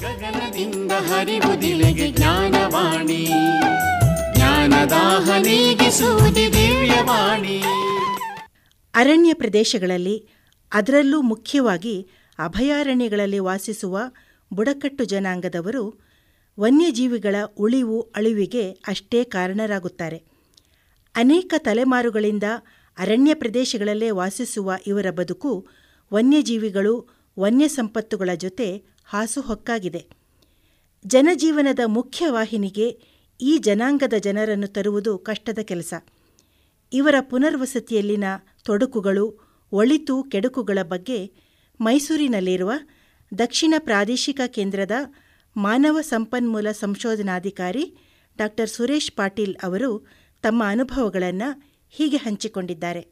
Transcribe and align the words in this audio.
ಗಗನದಿಂದ 0.00 0.92
ಹರಿವುದಿಲೆಗೆ 0.92 2.12
ಜ್ಞಾನವಾಣಿ. 2.12 3.26
ಜ್ಞಾನದಾಹ 4.34 5.30
ನೀಗಿಸುವುದಿ 5.38 6.52
ದಿವ್ಯವಾಣಿ. 6.52 7.62
ಅರಣ್ಯ 8.94 9.34
ಪ್ರದೇಶಗಳಲ್ಲಿ 9.34 10.28
ಅದರಲ್ಲೂ 10.72 11.22
ಮುಖ್ಯವಾಗಿ 11.22 12.08
ಅಭಯಾರಣ್ಯಗಳಲ್ಲಿ 12.38 13.38
ವಾಸಿಸುವ 13.38 14.00
ಬುಡಕಟ್ಟು 14.52 15.04
ಜನಾಂಗದವರು 15.04 16.00
ವನ್ಯಜೀವಿಗಳ 16.60 17.36
ಉಳಿವು 17.56 18.00
ಅಳಿವಿಗೆ 18.00 18.70
ಅಷ್ಟೇ 18.70 19.24
ಕಾರಣರಾಗುತ್ತಾರೆ. 19.24 20.22
ಅನೇಕ 21.16 21.54
ತಲೆಮಾರುಗಳಿಂದ 21.58 22.42
ಅರಣ್ಯ 22.98 23.34
ಪ್ರದೇಶಗಳಲ್ಲೇ 23.34 24.10
ವಾಸಿಸುವ 24.10 24.72
ಇವರ 24.86 25.10
ಬದುಕು 25.10 25.68
ವನ್ಯಜೀವಿಗಳು 26.12 27.08
ವನ್ಯ 27.38 27.68
ಸಂಪತ್ತುಗಳ 27.68 28.30
ಜೊತೆ 28.36 28.82
ಹಾಸುಹೊಕ್ಕಾಗಿದೆ 29.12 30.06
ಜನಜೀವನದ 31.06 31.78
ಮುಖ್ಯವಾಹಿನಿಗೆ 31.86 33.00
ಈ 33.40 33.58
ಜನಾಂಗದ 33.58 34.14
ಜನರನ್ನು 34.18 34.66
ತರುವುದು 34.66 35.18
ಕಷ್ಟದ 35.18 35.58
ಕೆಲಸ. 35.58 35.94
ಇವರ 36.92 37.14
ಪುನರ್ವಸತಿಯಲ್ಲಿನ 37.20 38.24
ತೊಡಕುಗಳು, 38.64 39.26
ಒಳಿತು 39.72 40.22
ಕೆಡುಕುಗಳ 40.22 40.78
ಬಗ್ಗೆ 40.82 41.32
ಮೈಸೂರಿನಲ್ಲಿರುವ 41.80 42.72
ದಕ್ಷಿಣ 43.38 43.74
ಪ್ರಾದೇಶಿಕ 43.78 44.40
ಕೇಂದ್ರದ 44.46 44.90
ಮಾನವ 45.56 46.00
ಸಂಪನ್ಮೂಲ 46.00 46.70
ಸಂಶೋಧನಾಧಿಕಾರಿ 46.72 47.94
ಡಾಕ್ಟರ್ 48.38 48.70
ಸುರೇಶ್ 48.70 49.12
ಪಾಟೀಲ್ 49.12 49.56
ಅವರು 49.62 50.06
ತಮ್ಮ 50.42 50.62
ಅನುಭವಗಳನ್ನು 50.66 51.69
ಹೀಗೆ 51.96 52.18
ಹಂಚಿಕೊಂಡಿದ್ದಾರೆ. 52.24 53.02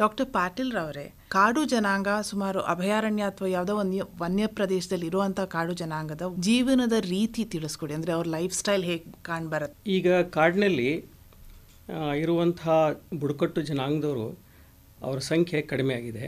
ಡಾಕ್ಟರ್ 0.00 0.26
ಪಾಟೀಲ್ 0.36 0.72
ರವರೇ 0.72 1.06
ಕಾಡು 1.34 1.62
ಜನಾಂಗ 1.64 2.08
ಸುಮಾರು 2.30 2.60
ಅಭಯಾರಣ್ಯ 2.72 3.30
ಅಥವಾ 3.32 3.48
ಯಾವುದೋ 3.48 3.74
ಒಂದು 3.82 4.04
ವನ್ಯ 4.22 4.46
ಪ್ರದೇಶದಲ್ಲಿ 4.58 5.06
ಇರುವಂತಹ 5.10 5.46
ಕಾಡು 5.54 5.72
ಜನಾಂಗದ 5.72 6.22
ಜೀವನದ 6.48 6.96
ರೀತಿ 7.14 7.44
ತಿಳಿಸ್ಕೊಡಿ. 7.54 7.94
ಅಂದ್ರೆ 7.94 8.12
ಅವ್ರ 8.16 8.26
ಲೈಫ್ 8.36 8.54
ಸ್ಟೈಲ್ 8.60 8.84
ಹೇಗೆ 8.90 9.06
ಕಾಣ್ಬರತ್ತೆ 9.22 9.90
ಈಗ 9.90 10.08
ಕಾಡಿನಲ್ಲಿ 10.36 10.90
ಇರುವಂತಹ 10.90 12.16
ಇರುವಂಥ 12.22 12.62
ಬುಡಕಟ್ಟು 13.20 13.60
ಜನಾಂಗದವರು 13.62 14.26
ಅವರ 15.02 15.18
ಸಂಖ್ಯೆ 15.32 15.58
ಕಡಿಮೆ 15.72 15.92
ಆಗಿದೆ. 15.94 16.26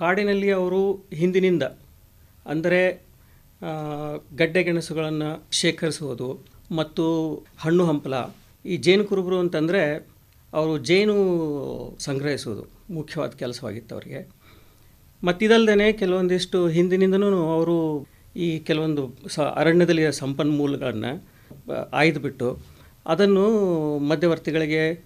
ಕಾಡಿನಲ್ಲಿ 0.00 0.50
ಅವರು 0.60 0.80
ಹಿಂದಿನಿಂದ 1.20 1.64
ಅಂದರೆ 2.46 2.80
ಗಡ್ಡೆ 4.40 4.60
ಗೆಣಸುಗಳನ್ನು 4.66 5.30
ಶೇಖರಿಸುವುದು 5.60 6.28
ಮತ್ತು 6.76 7.04
ಹಣ್ಣು 7.58 7.84
ಹಂಪಲ 7.86 8.14
ಈ 8.64 8.76
ಜೇನು 8.86 9.04
ಕುರುಬರು 9.10 9.38
ಅಂತಂದರೆ 9.38 9.82
ಅವರು 10.52 10.78
ಜೇನು 10.78 11.16
ಸಂಗ್ರಹಿಸುವುದು 12.00 12.64
ಮುಖ್ಯವಾದ 12.90 13.30
ಕೆಲಸವಾಗಿತ್ತು 13.30 13.94
ಅವರಿಗೆ. 13.94 14.28
ಮತ್ತಿದಲ್ಲದೇ 15.24 15.92
ಕೆಲವೊಂದಿಷ್ಟು 15.92 16.68
ಹಿಂದಿನಿಂದನೂ 16.68 17.26
ಅವರು 17.54 18.06
ಈ 18.36 18.58
ಕೆಲವೊಂದು 18.58 19.02
ಸ 19.28 19.40
ಅರಣ್ಯದಲ್ಲಿ 19.40 20.12
ಸಂಪನ್ಮೂಲಗಳನ್ನು 20.12 21.12
ಆಯ್ದುಬಿಟ್ಟು 21.92 22.58
ಅದನ್ನು 23.06 23.44
ಮಧ್ಯವರ್ತಿಗಳಿಗೆ 23.98 25.04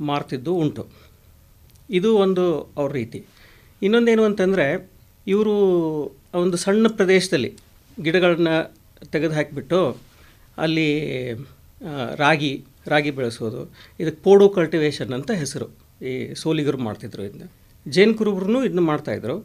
ಮಾರ್ತಿದ್ದು 0.00 0.54
ಉಂಟು. 0.54 0.86
ಇದು 1.90 2.16
ಒಂದು 2.16 2.44
ಅವ್ರ 2.76 2.92
ರೀತಿ. 2.92 3.24
ಇನ್ನೊಂದೇನು 3.82 4.22
ಅಂತಂದರೆ, 4.24 4.90
ಇವರು 5.26 5.54
ಒಂದು 6.34 6.56
ಸಣ್ಣ 6.56 6.86
ಪ್ರದೇಶದಲ್ಲಿ 6.88 7.54
ಗಿಡಗಳನ್ನು 8.02 8.74
ತೆಗೆದು 9.12 9.34
ಹಾಕಿಬಿಟ್ಟು 9.34 9.96
ಅಲ್ಲಿ 10.58 10.88
ರಾಗಿ 12.16 12.64
ರಾಗಿ 12.86 13.10
ಬೆಳೆಸೋದು. 13.10 13.72
ಇದಕ್ಕೆ 14.00 14.22
ಪೋಡೋ 14.22 14.48
ಕಲ್ಟಿವೇಷನ್ 14.48 15.12
ಅಂತ 15.12 15.30
ಹೆಸರು. 15.30 15.66
ಈ 16.04 16.34
ಸೋಲಿಗರು 16.34 16.78
ಮಾಡ್ತಿದ್ರು 16.78 17.24
ಇದನ್ನ. 17.24 17.48
ಜೈನ್ 17.88 18.14
ಕುರುಬರು 18.14 18.64
ಇದನ್ನ 18.64 18.80
ಮಾಡ್ತಾಯಿದ್ರು 18.80 19.44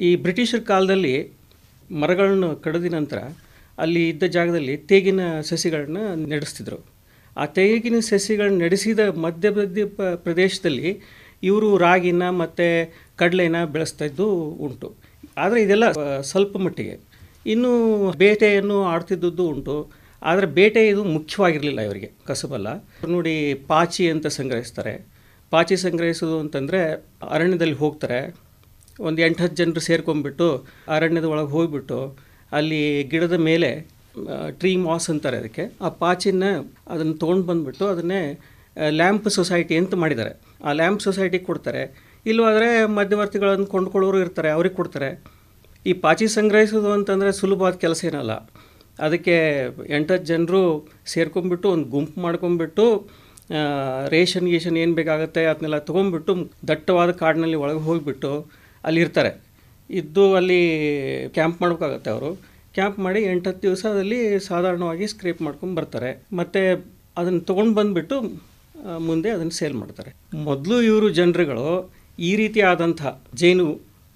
ಈ 0.00 0.16
ಬ್ರಿಟಿಷರ 0.16 0.58
ಕಾಲದಲ್ಲಿ 0.58 1.32
ಮರಗಳನ್ನು 2.00 2.56
ಕಡಿದ 2.56 2.94
ನಂತರ 2.94 3.18
ಅಲ್ಲಿ 3.78 4.08
ಇದ್ದ 4.08 4.22
ಜಾಗದಲ್ಲಿ 4.22 4.76
ತೇಗಿನ 4.76 5.40
ಸಸಿಗಳನ್ನ 5.40 5.98
ನಡೆಸ್ತಿದ್ರು. 6.26 6.78
ಆ 7.36 7.46
ತೇಗಿನ 7.46 7.98
ಸಸಿಗಳನ್ನ 8.00 8.62
ನಡೆಸಿದ 8.62 8.98
ಮಧ್ಯ 8.98 9.50
ಪ್ರದೇಶದಲ್ಲಿ 10.16 11.00
ಇವರು 11.42 11.76
ರಾಗಿನ 11.76 12.30
ಮತ್ತು 12.30 12.94
ಕಡಲೆನ 13.16 13.64
ಬೆಳೆಸ್ತಾ 13.64 14.04
ಇದ್ದು 14.04 14.26
ಉಂಟು. 14.40 14.94
ಆದರೆ 15.36 15.62
ಇದೆಲ್ಲ 15.62 16.20
ಸ್ವಲ್ಪ 16.20 16.56
ಮಟ್ಟಿಗೆ. 16.56 16.98
ಇನ್ನೂ 17.46 18.12
ಬೇಟೆಯನ್ನು 18.12 18.84
ಆಡ್ತಿದ್ದದ್ದು 18.84 19.48
ಉಂಟು. 19.48 20.05
ಆದರೆ 20.22 20.46
ಬೇಟೆ 20.46 20.88
ಇದು 20.88 21.04
ಮುಖ್ಯವಾಗಿರಲಿಲ್ಲ 21.04 21.80
ಇವರಿಗೆ, 21.80 22.10
ಕಸಬಲ್ಲ. 22.26 22.68
ನೋಡಿ, 23.08 23.54
ಪಾಚಿ 23.54 24.10
ಅಂತ 24.10 24.26
ಸಂಗ್ರಹಿಸ್ತಾರೆ. 24.26 24.94
ಪಾಚಿ 25.50 25.76
ಸಂಗ್ರಹಿಸೋದು 25.76 26.40
ಅಂತಂದರೆ 26.40 26.80
ಅರಣ್ಯದಲ್ಲಿ 27.30 27.74
ಹೋಗ್ತಾರೆ. 27.74 28.20
ಒಂದು 29.00 29.22
ಎಂಟು 29.22 29.42
ಹತ್ತು 29.42 29.56
ಜನರು 29.56 29.80
ಸೇರ್ಕೊಂಡ್ಬಿಟ್ಟು 29.80 30.66
ಅರಣ್ಯದ 30.88 31.24
ಒಳಗೆ 31.24 31.50
ಹೋಗಿಬಿಟ್ಟು 31.50 32.16
ಅಲ್ಲಿ 32.52 33.02
ಗಿಡದ 33.02 33.32
ಮೇಲೆ 33.32 33.70
ಟ್ರೀ 34.50 34.76
ಮಾಸ್ 34.76 35.10
ಅಂತಾರೆ 35.10 35.36
ಅದಕ್ಕೆ. 35.36 35.64
ಆ 35.82 35.88
ಪಾಚಿನ 35.88 36.44
ಅದನ್ನು 36.88 37.14
ತೊಗೊಂಡು 37.14 37.42
ಬಂದುಬಿಟ್ಟು 37.42 37.86
ಅದನ್ನೇ 37.86 38.20
ಲ್ಯಾಂಪ್ 38.90 39.30
ಸೊಸೈಟಿ 39.30 39.76
ಅಂತ 39.76 39.94
ಮಾಡಿದ್ದಾರೆ. 39.94 40.32
ಆ 40.64 40.72
ಲ್ಯಾಂಪ್ 40.72 41.02
ಸೊಸೈಟಿಗೆ 41.02 41.44
ಕೊಡ್ತಾರೆ. 41.44 41.82
ಇಲ್ಲವಾದರೆ 42.26 42.86
ಮಧ್ಯವರ್ತಿಗಳನ್ನು 42.86 43.66
ಕೊಂಡ್ಕೊಳ್ಳೋರು 43.66 44.18
ಇರ್ತಾರೆ, 44.18 44.50
ಅವ್ರಿಗೆ 44.50 44.74
ಕೊಡ್ತಾರೆ. 44.74 45.10
ಈ 45.86 45.92
ಪಾಚಿ 45.92 46.28
ಸಂಗ್ರಹಿಸೋದು 46.28 46.92
ಅಂತಂದರೆ 46.92 47.32
ಸುಲಭವಾದ 47.32 47.74
ಕೆಲಸ 47.74 48.04
ಏನಲ್ಲ. 48.04 48.32
ಅದಕ್ಕೆ 48.98 49.36
ಎಂಟತ್ತು 49.88 50.26
ಜನರು 50.26 50.88
ಸೇರ್ಕೊಂಬಿಟ್ಟು 51.06 51.68
ಒಂದು 51.70 51.88
ಗುಂಪು 51.88 52.20
ಮಾಡ್ಕೊಂಬಿಟ್ಟು 52.20 53.08
ರೇಷನ್ 54.08 54.48
ಗೀಷನ್ 54.48 54.76
ಏನು 54.76 54.94
ಬೇಕಾಗುತ್ತೆ 54.94 55.44
ಅದನ್ನೆಲ್ಲ 55.44 55.78
ತೊಗೊಂಡ್ಬಿಟ್ಟು 55.78 56.50
ದಟ್ಟವಾದ 56.68 57.10
ಕಾಡಿನಲ್ಲಿ 57.10 57.56
ಒಳಗೆ 57.56 57.78
ಹೋಗಿಬಿಟ್ಟು 57.78 58.46
ಅಲ್ಲಿರ್ತಾರೆ. 58.84 59.42
ಇದ್ದು 59.90 60.34
ಅಲ್ಲಿ 60.34 60.60
ಕ್ಯಾಂಪ್ 61.28 61.62
ಮಾಡೋಕ್ಕಾಗತ್ತೆ 61.62 62.10
ಅವರು. 62.10 62.30
ಕ್ಯಾಂಪ್ 62.74 62.98
ಮಾಡಿ 62.98 63.22
ಎಂಟತ್ತು 63.22 63.62
ದಿವಸ 63.62 63.86
ಅದಲ್ಲಿ 63.86 64.38
ಸಾಧಾರಣವಾಗಿ 64.38 65.06
ಸ್ಕ್ರೇಪ್ 65.06 65.42
ಮಾಡ್ಕೊಂಡು 65.42 65.74
ಬರ್ತಾರೆ. 65.74 66.24
ಮತ್ತು 66.32 66.62
ಅದನ್ನು 67.16 67.40
ತೊಗೊಂಡು 67.40 67.74
ಬಂದುಬಿಟ್ಟು 67.74 68.20
ಮುಂದೆ 68.98 69.30
ಅದನ್ನು 69.30 69.50
ಸೇಲ್ 69.50 69.74
ಮಾಡ್ತಾರೆ. 69.74 70.10
ಮೊದಲು 70.34 70.82
ಇವರು 70.82 71.08
ಜನರುಗಳು 71.10 71.68
ಈ 72.18 72.36
ರೀತಿಯಾದಂಥ 72.36 73.02
ಜೇನು 73.34 73.66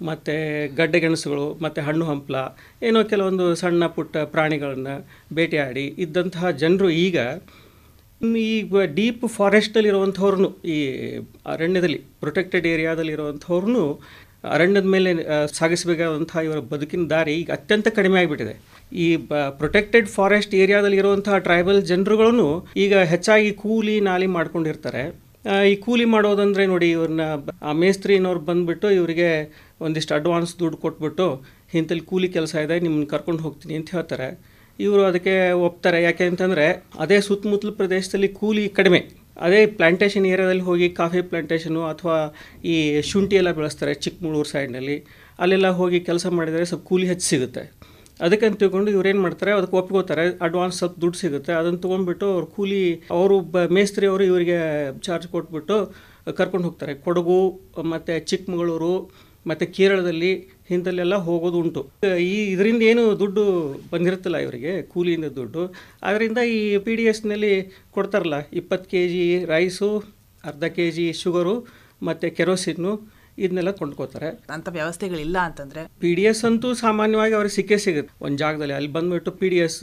ಮತ್ತು 0.09 0.35
ಗಡ್ಡೆ 0.79 0.99
ಗೆಣಸುಗಳು, 1.03 1.47
ಮತ್ತು 1.63 1.79
ಹಣ್ಣು 1.87 2.05
ಹಂಪಲ, 2.11 2.35
ಏನೋ 2.87 2.99
ಕೆಲವೊಂದು 3.11 3.47
ಸಣ್ಣ 3.61 3.87
ಪುಟ್ಟ 3.97 4.23
ಪ್ರಾಣಿಗಳನ್ನು 4.35 4.95
ಭೇಟಿಯಾಡಿ 5.39 5.85
ಇದ್ದಂತಹ 6.05 6.51
ಜನರು 6.63 6.89
ಈಗ 7.05 7.17
ಈ 8.21 8.49
ಡೀಪ್ 8.97 9.23
ಫಾರೆಸ್ಟಲ್ಲಿರುವಂಥವ್ರನ್ನು 9.35 10.49
ಈ 10.73 10.79
ಅರಣ್ಯದಲ್ಲಿ 11.53 11.99
ಪ್ರೊಟೆಕ್ಟೆಡ್ 12.23 12.67
ಏರಿಯಾದಲ್ಲಿ 12.73 13.13
ಇರುವಂಥವ್ರನ್ನು 13.17 13.85
ಅರಣ್ಯದ 14.55 14.87
ಮೇಲೆ 14.95 15.09
ಸಾಗಿಸಬೇಕಾದಂಥ 15.59 16.31
ಇವರ 16.45 16.59
ಬದುಕಿನ 16.73 17.03
ದಾರಿ 17.13 17.33
ಈಗ 17.41 17.49
ಅತ್ಯಂತ 17.57 17.87
ಕಡಿಮೆ 17.97 18.17
ಆಗಿಬಿಟ್ಟಿದೆ. 18.21 18.53
ಈ 19.03 19.07
ಬ 19.29 19.41
ಪ್ರೊಟೆಕ್ಟೆಡ್ 19.59 20.07
ಫಾರೆಸ್ಟ್ 20.15 20.53
ಏರಿಯಾದಲ್ಲಿ 20.61 20.97
ಇರುವಂತಹ 21.01 21.35
ಟ್ರೈಬಲ್ 21.47 21.79
ಜನರುಗಳನ್ನು 21.91 22.47
ಈಗ 22.83 22.93
ಹೆಚ್ಚಾಗಿ 23.11 23.51
ಕೂಲಿ, 23.63 23.95
ನಾಲಿ 24.09 24.27
ಮಾಡ್ಕೊಂಡಿರ್ತಾರೆ. 24.37 25.03
ಈ 25.71 25.75
ಕೂಲಿ 25.85 26.05
ಮಾಡೋದಂದರೆ 26.15 26.63
ನೋಡಿ 26.71 26.87
ಇವ್ರನ್ನ 26.95 27.23
ಆ 27.69 27.71
ಮೇಸ್ತ್ರಿನವ್ರು 27.81 28.41
ಬಂದುಬಿಟ್ಟು 28.49 28.87
ಇವರಿಗೆ 28.97 29.29
ಒಂದಿಷ್ಟು 29.85 30.13
ಅಡ್ವಾನ್ಸ್ 30.17 30.51
ದುಡ್ಡು 30.59 30.77
ಕೊಟ್ಬಿಟ್ಟು 30.83 31.27
ಇಂಥಲ್ಲಿ 31.79 32.05
ಕೂಲಿ 32.11 32.27
ಕೆಲಸ 32.37 32.53
ಇದೆ, 32.65 32.75
ನಿಮ್ಮನ್ನ 32.85 33.07
ಕರ್ಕೊಂಡು 33.13 33.41
ಹೋಗ್ತೀನಿ 33.45 33.75
ಅಂತ 33.79 33.89
ಹೇಳ್ತಾರೆ. 33.95 34.27
ಇವರು 34.79 35.01
ಅದಕ್ಕೆ 35.09 35.35
ಒಪ್ತಾರೆ. 35.67 35.99
ಯಾಕೆ 36.07 36.25
ಅಂತಂದರೆ 36.31 36.65
ಅದೇ 37.03 37.17
ಸುತ್ತಮುತ್ತಲ 37.27 37.71
ಪ್ರದೇಶದಲ್ಲಿ 37.81 38.29
ಕೂಲಿ 38.39 38.63
ಕಡಿಮೆ. 38.79 39.01
ಅದೇ 39.45 39.59
ಪ್ಲ್ಯಾಂಟೇಷನ್ 39.79 40.25
ಏರಿಯಾದಲ್ಲಿ 40.33 40.65
ಹೋಗಿ 40.69 40.87
ಕಾಫಿ 41.01 41.21
ಪ್ಲ್ಯಾಂಟೇಷನು 41.29 41.81
ಅಥವಾ 41.91 42.17
ಈ 42.73 42.75
ಶುಂಠಿ 43.11 43.35
ಎಲ್ಲ 43.41 43.51
ಬೆಳೆಸ್ತಾರೆ 43.59 43.93
ಚಿಕ್ಕಮಗಳೂರು 44.05 44.49
ಸೈಡ್ನಲ್ಲಿ 44.53 44.97
ಅಲ್ಲೆಲ್ಲ 45.43 45.69
ಹೋಗಿ 45.79 45.99
ಕೆಲಸ 46.09 46.25
ಮಾಡಿದರೆ 46.39 46.65
ಸ್ವಲ್ಪ 46.71 46.85
ಕೂಲಿ 46.89 47.07
ಹೆಚ್ಚು 47.11 47.27
ಸಿಗುತ್ತೆ. 47.33 47.63
ಅದಕ್ಕಂತ 48.25 48.55
ತಿಳ್ಕೊಂಡು 48.61 48.89
ಇವ್ರೇನು 48.95 49.21
ಮಾಡ್ತಾರೆ, 49.25 49.51
ಅದಕ್ಕೆ 49.59 49.75
ಒಪ್ಕೋತಾರೆ. 49.81 50.25
ಅಡ್ವಾನ್ಸ್ 50.47 50.77
ಸ್ವಲ್ಪ 50.81 50.95
ದುಡ್ಡು 51.03 51.17
ಸಿಗುತ್ತೆ. 51.23 51.51
ಅದನ್ನು 51.59 51.79
ತೊಗೊಂಡ್ಬಿಟ್ಟು 51.85 52.27
ಅವ್ರು 52.35 52.47
ಕೂಲಿ, 52.55 52.83
ಅವರು 53.17 53.35
ಬ, 53.53 53.65
ಮೇಸ್ತ್ರಿ 53.77 54.07
ಅವರು 54.11 54.23
ಇವರಿಗೆ 54.31 54.59
ಚಾರ್ಜ್ 55.07 55.27
ಕೊಟ್ಬಿಟ್ಟು 55.35 55.77
ಕರ್ಕೊಂಡು 56.39 56.65
ಹೋಗ್ತಾರೆ. 56.67 56.93
ಕೊಡಗು, 57.05 57.39
ಮತ್ತು 57.93 58.15
ಚಿಕ್ಕಮಗಳೂರು, 58.31 58.93
ಮತ್ತು 59.49 59.65
ಕೇರಳದಲ್ಲಿ 59.75 60.31
ಇಂಥಲ್ಲೆಲ್ಲ 60.75 61.15
ಹೋಗೋದು 61.27 61.57
ಉಂಟು. 61.63 61.81
ಈ 62.31 62.35
ಇದರಿಂದ 62.53 62.83
ಏನು 62.91 63.03
ದುಡ್ಡು 63.21 63.43
ಬಂದಿರುತ್ತಲ್ಲ 63.93 64.37
ಇವರಿಗೆ, 64.45 64.73
ಕೂಲಿಯಿಂದ 64.91 65.29
ದುಡ್ಡು. 65.39 65.63
ಅದರಿಂದ 66.09 66.39
ಈ 66.57 66.59
ಪಿ 66.85 66.93
ಡಿ 66.99 67.05
ಎಸ್ನಲ್ಲಿ 67.11 67.53
ಕೊಡ್ತಾರಲ್ಲ, 67.95 68.37
ಇಪ್ಪತ್ತು 68.61 68.87
ಕೆ 68.93 69.01
ಜಿ 69.13 69.23
ರೈಸು 69.53 69.89
ಅರ್ಧ 70.43 70.65
ಕೆ 70.75 70.85
ಜಿ 70.97 71.07
ಶುಗರು 71.21 71.55
ಮತ್ತು 72.09 72.27
ಕೆರೋಸಿನ್ನು 72.37 72.93
ಇದನ್ನೆಲ್ಲ 73.37 73.71
ಕೊಂಡ್ಕೋತಾರೆ 73.79 74.29
ಅಂತ 74.55 74.67
ವ್ಯವಸ್ಥೆಗಳಿಲ್ಲ 74.77 75.37
ಅಂತಂದ್ರೆ? 75.49 75.81
ಪಿ 76.01 76.11
ಡಿ 76.17 76.23
ಎಸ್ 76.31 76.43
ಅಂತೂ 76.49 76.69
ಸಾಮಾನ್ಯವಾಗಿ 76.83 77.33
ಅವ್ರಿಗೆ 77.39 77.55
ಸಿಕ್ಕೇ 77.55 77.77
ಸಿಗುತ್ತೆ. 77.85 78.13
ಒಂದು 78.25 78.37
ಜಾಗದಲ್ಲಿ 78.43 78.75
ಅಲ್ಲಿ 78.79 78.91
ಬಂದುಬಿಟ್ಟು 78.97 79.31
ಪಿ 79.39 79.49
ಡಿ 79.53 79.59
ಎಸ್ 79.65 79.79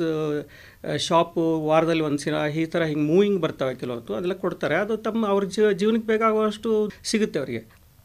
ಶಾಪು 1.07 1.45
ವಾರದಲ್ಲಿ 1.71 2.05
ಒಂದು 2.09 2.23
ಸಿನ 2.25 2.35
ಈ 2.63 2.67
ಥರ 2.75 2.83
ಹಿಂಗೆ 2.91 3.07
ಮೂವಿಂಗ್ 3.13 3.41
ಬರ್ತವೆ 3.45 3.75
ಕೆಲವೊಂದು 3.83 4.15
ಅದೆಲ್ಲ 4.19 4.37
ಕೊಡ್ತಾರೆ. 4.45 4.77
ಅದು 4.85 4.97
ತಮ್ಮ 5.09 5.27
ಅವ್ರ 5.35 5.45
ಜೀವ 5.57 5.73
ಜೀವನಕ್ಕೆ 5.83 6.09
ಬೇಕಾಗುವಷ್ಟು 6.15 6.71
ಸಿಗುತ್ತೆ 7.13 7.41
ಅವರಿಗೆ. 7.43 7.63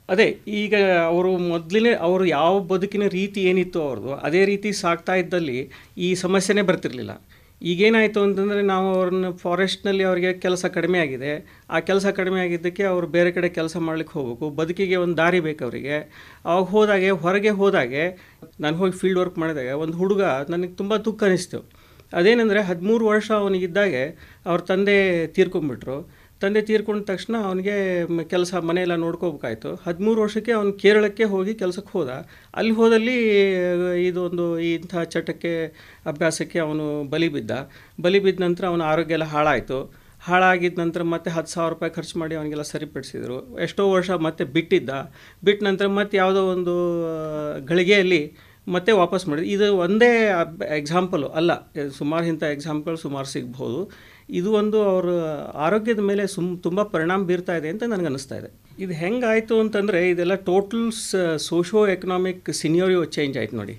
ಅದೇ 0.09 0.27
ಈಗ 0.61 0.73
ಅವರು 1.11 1.29
ಮೊದಲನೇ 1.51 1.91
ಅವರು 2.07 2.25
ಯಾವ 2.37 2.53
ಬದುಕಿನ 2.71 3.05
ರೀತಿ 3.19 3.41
ಏನಿತ್ತು 3.51 3.79
ಅವ್ರದ್ದು 3.87 4.13
ಅದೇ 4.27 4.41
ರೀತಿ 4.49 4.71
ಸಾಕ್ತಾ 4.81 5.13
ಇದ್ದಲ್ಲಿ 5.21 5.59
ಈ 6.07 6.09
ಸಮಸ್ಯೆನೇ 6.23 6.63
ಬರ್ತಿರಲಿಲ್ಲ. 6.69 7.13
ಈಗೇನಾಯಿತು 7.63 8.21
ಅಂತಂದರೆ 8.21 8.61
ನಾವು 8.61 8.95
ಅವ್ರನ್ನ 8.95 9.29
ಫಾರೆಸ್ಟ್ನಲ್ಲಿ 9.29 10.03
ಅವರಿಗೆ 10.03 10.33
ಕೆಲಸ 10.33 10.65
ಕಡಿಮೆ 10.65 10.99
ಆಗಿದೆ. 10.99 11.63
ಆ 11.69 11.79
ಕೆಲಸ 11.79 12.05
ಕಡಿಮೆ 12.05 12.39
ಆಗಿದ್ದಕ್ಕೆ 12.41 12.83
ಅವರು 12.83 13.07
ಬೇರೆ 13.07 13.31
ಕಡೆ 13.31 13.49
ಕೆಲಸ 13.49 13.77
ಮಾಡ್ಲಿಕ್ಕೆ 13.77 14.19
ಹೋಗಬೇಕು. 14.19 14.49
ಬದುಕಿಗೆ 14.49 14.95
ಒಂದು 14.95 15.17
ದಾರಿ 15.17 15.39
ಬೇಕು 15.39 15.63
ಅವರಿಗೆ. 15.63 15.95
ಅವಾಗ 16.45 16.63
ಹೋದಾಗೆ, 16.63 17.09
ಹೊರಗೆ 17.09 17.49
ಹೋದಾಗೆ, 17.49 18.03
ನಾನು 18.59 18.77
ಹೋಗಿ 18.77 18.91
ಫೀಲ್ಡ್ 18.91 19.19
ವರ್ಕ್ 19.19 19.37
ಮಾಡಿದಾಗ 19.37 19.67
ಒಂದು 19.67 19.97
ಹುಡುಗ 19.97 20.23
ನನಗೆ 20.23 20.71
ತುಂಬ 20.71 20.97
ದುಃಖ 20.97 21.23
ಅನಿಸ್ತು. 21.23 21.83
ಅದೇನೆಂದರೆ 22.13 22.61
ಹದಿಮೂರು 22.61 23.05
ವರ್ಷ 23.05 23.31
ಅವನಿಗಿದ್ದಾಗೆ 23.31 24.01
ಅವ್ರ 24.45 24.61
ತಂದೆ 24.61 25.27
ತೀರ್ಕೊಂಡ್ಬಿಟ್ರು 25.27 26.22
ತಂದೆ 26.43 26.61
ತೀರ್ಕೊಂಡ 26.61 27.01
ತಕ್ಷಣ 27.03 27.35
ಅವನಿಗೆ 27.37 27.75
ಕೆಲಸ 28.29 28.53
ಮನೆಯೆಲ್ಲ 28.69 28.95
ನೋಡ್ಕೋಬೇಕಾಯ್ತು. 28.95 29.69
ಹದಿಮೂರು 29.87 30.21
ವರ್ಷಕ್ಕೆ 30.21 30.51
ಅವನು 30.51 30.71
ಕೇರಳಕ್ಕೆ 30.83 31.23
ಹೋಗಿ 31.33 31.53
ಕೆಲಸಕ್ಕೆ 31.53 31.91
ಹೋದ. 31.91 32.11
ಅಲ್ಲಿ 32.55 32.73
ಹೋದಲ್ಲಿ 32.79 33.17
ಇದೊಂದು 34.07 34.59
ಇಂಥ 34.59 34.95
ಚಟಕ್ಕೆ, 35.13 35.53
ಅಭ್ಯಾಸಕ್ಕೆ 36.05 36.59
ಅವನು 36.59 36.85
ಬಲಿ 37.09 37.29
ಬಿದ್ದ. 37.35 37.51
ಬಲಿ 38.01 38.19
ಬಿದ್ದ 38.19 38.39
ನಂತರ 38.41 38.65
ಅವನ 38.65 38.81
ಆರೋಗ್ಯ 38.93 39.17
ಎಲ್ಲ 39.19 39.27
ಹಾಳಾಯಿತು. 39.35 39.79
ಹಾಳಾಗಿದ್ದ 40.27 40.79
ನಂತರ 40.79 41.03
ಮತ್ತೆ 41.03 41.29
ಹತ್ತು 41.31 41.51
ಸಾವಿರ 41.53 41.69
ರೂಪಾಯಿ 41.73 41.91
ಖರ್ಚು 41.95 42.19
ಮಾಡಿ 42.19 42.35
ಅವನಿಗೆಲ್ಲ 42.35 42.65
ಸರಿಪಡಿಸಿದರು. 42.73 43.37
ಎಷ್ಟೋ 43.59 43.91
ವರ್ಷ 43.91 44.11
ಮತ್ತೆ 44.11 44.43
ಬಿಟ್ಟಿದ್ದ. 44.43 44.89
ಬಿಟ್ಟ 45.43 45.63
ನಂತರ 45.63 45.87
ಮತ್ತೆ 45.87 46.17
ಯಾವುದೋ 46.17 46.41
ಒಂದು 46.55 46.75
ಗಳಿಗೆಯಲ್ಲಿ 47.65 48.21
ಮತ್ತೆ 48.67 48.91
ವಾಪಸ್ 48.91 49.27
ಮಾಡಿದ್ರು. 49.27 49.49
ಇದು 49.55 49.67
ಒಂದೇ 49.85 50.11
ಎಕ್ಸಾಂಪಲು 50.79 51.27
ಅಲ್ಲ. 51.27 51.51
ಸುಮಾರು 51.99 52.25
ಇಂಥ 52.25 52.43
ಎಕ್ಸಾಂಪಲ್ 52.55 52.97
ಸುಮಾರು 52.97 53.29
ಸಿಗ್ಬೋದು. 53.35 53.79
ಇದು 54.29 54.51
ಒಂದು 54.51 54.77
ಅವರ 54.91 55.07
ಆರೋಗ್ಯದ 55.67 55.99
ಮೇಲೆ 55.99 56.27
ಸುಮ್ 56.27 56.51
ತುಂಬ 56.67 56.83
ಪರಿಣಾಮ 56.83 57.25
ಬೀರ್ತಾ 57.29 57.55
ಇದೆ 57.59 57.69
ಅಂತ 57.69 57.83
ನನಗೆ 57.93 58.05
ಅನ್ನಿಸ್ತಾ 58.05 58.35
ಇದೆ. 58.41 58.49
ಇದು 58.79 58.93
ಹೆಂಗಾಯಿತು 58.93 59.55
ಅಂತಂದರೆ 59.59 60.09
ಇದೆಲ್ಲ 60.09 60.35
total 60.35 60.85
socio 61.47 61.87
economic 61.87 62.53
scenario 62.61 63.01
change 63.17 63.37
ಆಯ್ತು 63.37 63.57
ನೋಡಿ. 63.57 63.75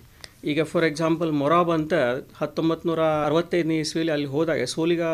ಈಗ 0.53 0.63
ಫಾರ್ 0.63 0.85
ಎಕ್ಸಾಂಪಲ್ 0.85 1.31
ಮೊರಾಬ್ 1.33 1.71
ಅಂತ 1.71 1.95
ಹತ್ತೊಂಬತ್ತು 2.41 2.89
ನೂರ 2.89 3.03
ಅರವತ್ತೈದನೇ 3.27 3.77
ಇಸ್ವಿಲಿ 3.85 4.13
ಅಲ್ಲಿ 4.17 4.27
ಹೋದಾಗ, 4.27 4.65
ಸೋಲಿಗ 4.65 5.05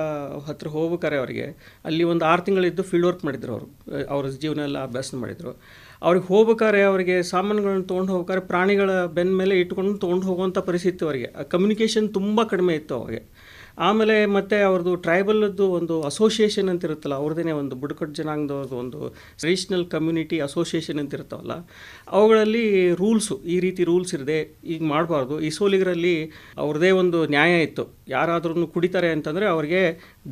ಹತ್ರ 0.47 0.69
ಹೋಗ್ಬೇಕಾರೆ 0.69 1.17
ಅವರಿಗೆ, 1.17 1.47
ಅಲ್ಲಿ 1.85 2.05
ಒಂದು 2.05 2.25
ಆರು 2.25 2.43
ತಿಂಗಳಿದ್ದು 2.43 2.83
ಫೀಲ್ಡ್ 2.83 3.07
ವರ್ಕ್ 3.07 3.25
ಮಾಡಿದ್ರು 3.25 3.53
ಅವರು. 3.57 3.69
ಅವ್ರ 4.15 4.25
ಜೀವನ 4.45 4.59
ಎಲ್ಲ 4.59 4.79
ಅಭ್ಯಾಸ 4.89 5.15
ಮಾಡಿದರು. 5.15 5.53
ಅವ್ರಿಗೆ 6.03 6.27
ಹೋಗ್ಬೇಕಾದ್ರೆ 6.33 6.81
ಅವರಿಗೆ 6.91 7.17
ಸಾಮಾನುಗಳನ್ನ 7.31 7.85
ತೊಗೊಂಡು 7.91 8.11
ಹೋಗ್ಬೇಕಾದ್ರೆ 8.15 8.43
ಪ್ರಾಣಿಗಳ 8.51 8.91
ಬೆನ್ನ 9.17 9.33
ಮೇಲೆ 9.41 9.55
ಇಟ್ಕೊಂಡು 9.63 9.95
ತೊಗೊಂಡು 10.05 10.27
ಹೋಗುವಂಥ 10.29 10.59
ಪರಿಸ್ಥಿತಿ 10.69 11.05
ಅವರಿಗೆ. 11.09 11.31
ಕಮ್ಯುನಿಕೇಷನ್ 11.55 12.07
ತುಂಬ 12.19 12.43
ಕಡಿಮೆ 12.53 12.75
ಇತ್ತು 12.81 12.95
ಅವರಿಗೆ. 13.01 13.23
ಆಮೇಲೆ 13.89 14.15
ಮತ್ತೆ 14.37 14.57
ಅವ್ರದ್ದು 14.69 14.93
ಟ್ರೈಬಲ್ದು 15.05 15.67
ಒಂದು 15.77 15.95
ಅಸೋಸಿಯೇಷನ್ 16.09 16.69
ಅಂತ 16.73 16.89
ಇರುತ್ತಲ್ಲ, 16.89 17.17
ಅವ್ರದ್ದೇ 17.23 17.53
ಒಂದು 17.61 17.75
ಬುಡಕಟ್ಟು 17.83 18.15
ಜನಾಂಗದವ್ರದ್ದು 18.19 18.77
ಒಂದು 18.83 18.99
ಟ್ರೆಡಿಷ್ನಲ್ 19.41 19.85
ಕಮ್ಯುನಿಟಿ 19.95 20.37
ಅಸೋಸಿಯೇಷನ್ 20.47 20.99
ಅಂತ 21.03 21.19
ಇರ್ತಾವಲ್ಲ, 21.19 21.55
ಅವುಗಳಲ್ಲಿ 22.19 22.65
ರೂಲ್ಸು 23.03 23.37
ಈ 23.55 23.57
ರೀತಿ 23.67 23.85
ರೂಲ್ಸ್ 23.91 24.13
ಇರದೆ 24.17 24.39
ಈಗ 24.75 24.81
ಮಾಡಬಾರ್ದು. 24.93 25.37
ಈ 25.49 25.51
ಸೋಲಿಗರಲ್ಲಿ 25.59 26.17
ಅವ್ರದ್ದೇ 26.65 26.93
ಒಂದು 27.03 27.21
ನ್ಯಾಯ 27.35 27.55
ಇತ್ತು. 27.69 27.85
ಯಾರಾದ್ರೂ 28.17 28.67
ಕುಡಿತಾರೆ 28.77 29.11
ಅಂತಂದರೆ 29.17 29.49
ಅವ್ರಿಗೆ 29.55 29.83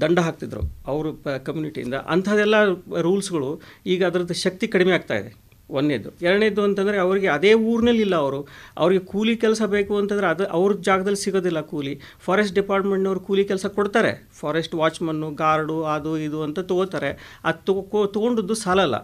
ದಂಡ 0.05 0.19
ಹಾಕ್ತಿದ್ರು 0.29 0.65
ಅವರು 0.93 1.13
ಕಮ್ಯುನಿಟಿಯಿಂದ 1.49 1.99
ಅಂಥದ್ದೆಲ್ಲ 2.15 2.57
ರೂಲ್ಸ್ಗಳು 3.09 3.51
ಈಗ 3.95 4.03
ಅದರದ್ದು 4.11 4.37
ಶಕ್ತಿ 4.47 4.69
ಕಡಿಮೆ 4.77 4.95
ಆಗ್ತಾ 4.99 5.19
ಇದೆ. 5.23 5.33
ಒಂದನೇದು 5.71 6.11
ಎರಡನೇದು 6.23 6.63
ಅಂತಂದರೆ 6.63 6.99
ಅವರಿಗೆ 6.99 7.29
ಅದೇ 7.29 7.55
ಊರಿನಲ್ಲಿ 7.55 8.01
ಇಲ್ಲ 8.01 8.17
ಅವರು. 8.17 8.47
ಅವರಿಗೆ 8.79 9.05
ಕೂಲಿ 9.05 9.37
ಕೆಲಸ 9.37 9.63
ಬೇಕು 9.63 9.97
ಅಂತಂದರೆ 9.97 10.27
ಅದು 10.27 10.45
ಅವ್ರ 10.47 10.73
ಜಾಗದಲ್ಲಿ 10.81 11.23
ಸಿಗೋದಿಲ್ಲ 11.25 11.61
ಕೂಲಿ. 11.61 12.01
ಫಾರೆಸ್ಟ್ 12.21 12.55
ಡಿಪಾರ್ಟ್ಮೆಂಟ್ನವ್ರು 12.55 13.21
ಕೂಲಿ 13.21 13.45
ಕೆಲಸ 13.45 13.67
ಕೊಡ್ತಾರೆ. 13.67 14.29
ಫಾರೆಸ್ಟ್ 14.41 14.75
ವಾಚ್ಮನ್ನು 14.75 15.31
ಗಾರ್ಡು 15.31 15.85
ಅದು, 15.85 16.19
ಇದು 16.19 16.43
ಅಂತ 16.43 16.59
ತೊಗೋತಾರೆ. 16.59 17.41
ಅದು 17.45 17.65
ತಗೋ 17.65 18.07
ತೊಗೊಂಡದ್ದು 18.07 18.55
ಸಾಲಲ್ಲ. 18.55 18.95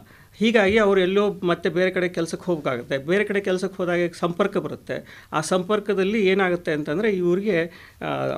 ಹೀಗಾಗಿ 0.41 0.77
ಅವರು 0.85 1.01
ಎಲ್ಲೋ 1.07 1.25
ಮತ್ತೆ 1.51 1.69
ಬೇರೆ 1.79 1.91
ಕಡೆ 1.97 2.09
ಕೆಲಸಕ್ಕೆ 2.17 2.47
ಹೋಗಬೇಕಾಗುತ್ತೆ. 2.51 2.97
ಬೇರೆ 3.11 3.25
ಕಡೆ 3.29 3.41
ಕೆಲಸಕ್ಕೆ 3.49 3.77
ಹೋದಾಗ 3.81 4.07
ಸಂಪರ್ಕ 4.23 4.57
ಬರುತ್ತೆ? 4.67 4.97
ಆ 5.37 5.41
ಸಂಪರ್ಕದಲ್ಲಿ 5.53 6.21
ಏನಾಗುತ್ತೆ 6.33 6.73
ಅಂತಂದರೆ 6.79 7.11
ಇವರಿಗೆ 7.23 7.59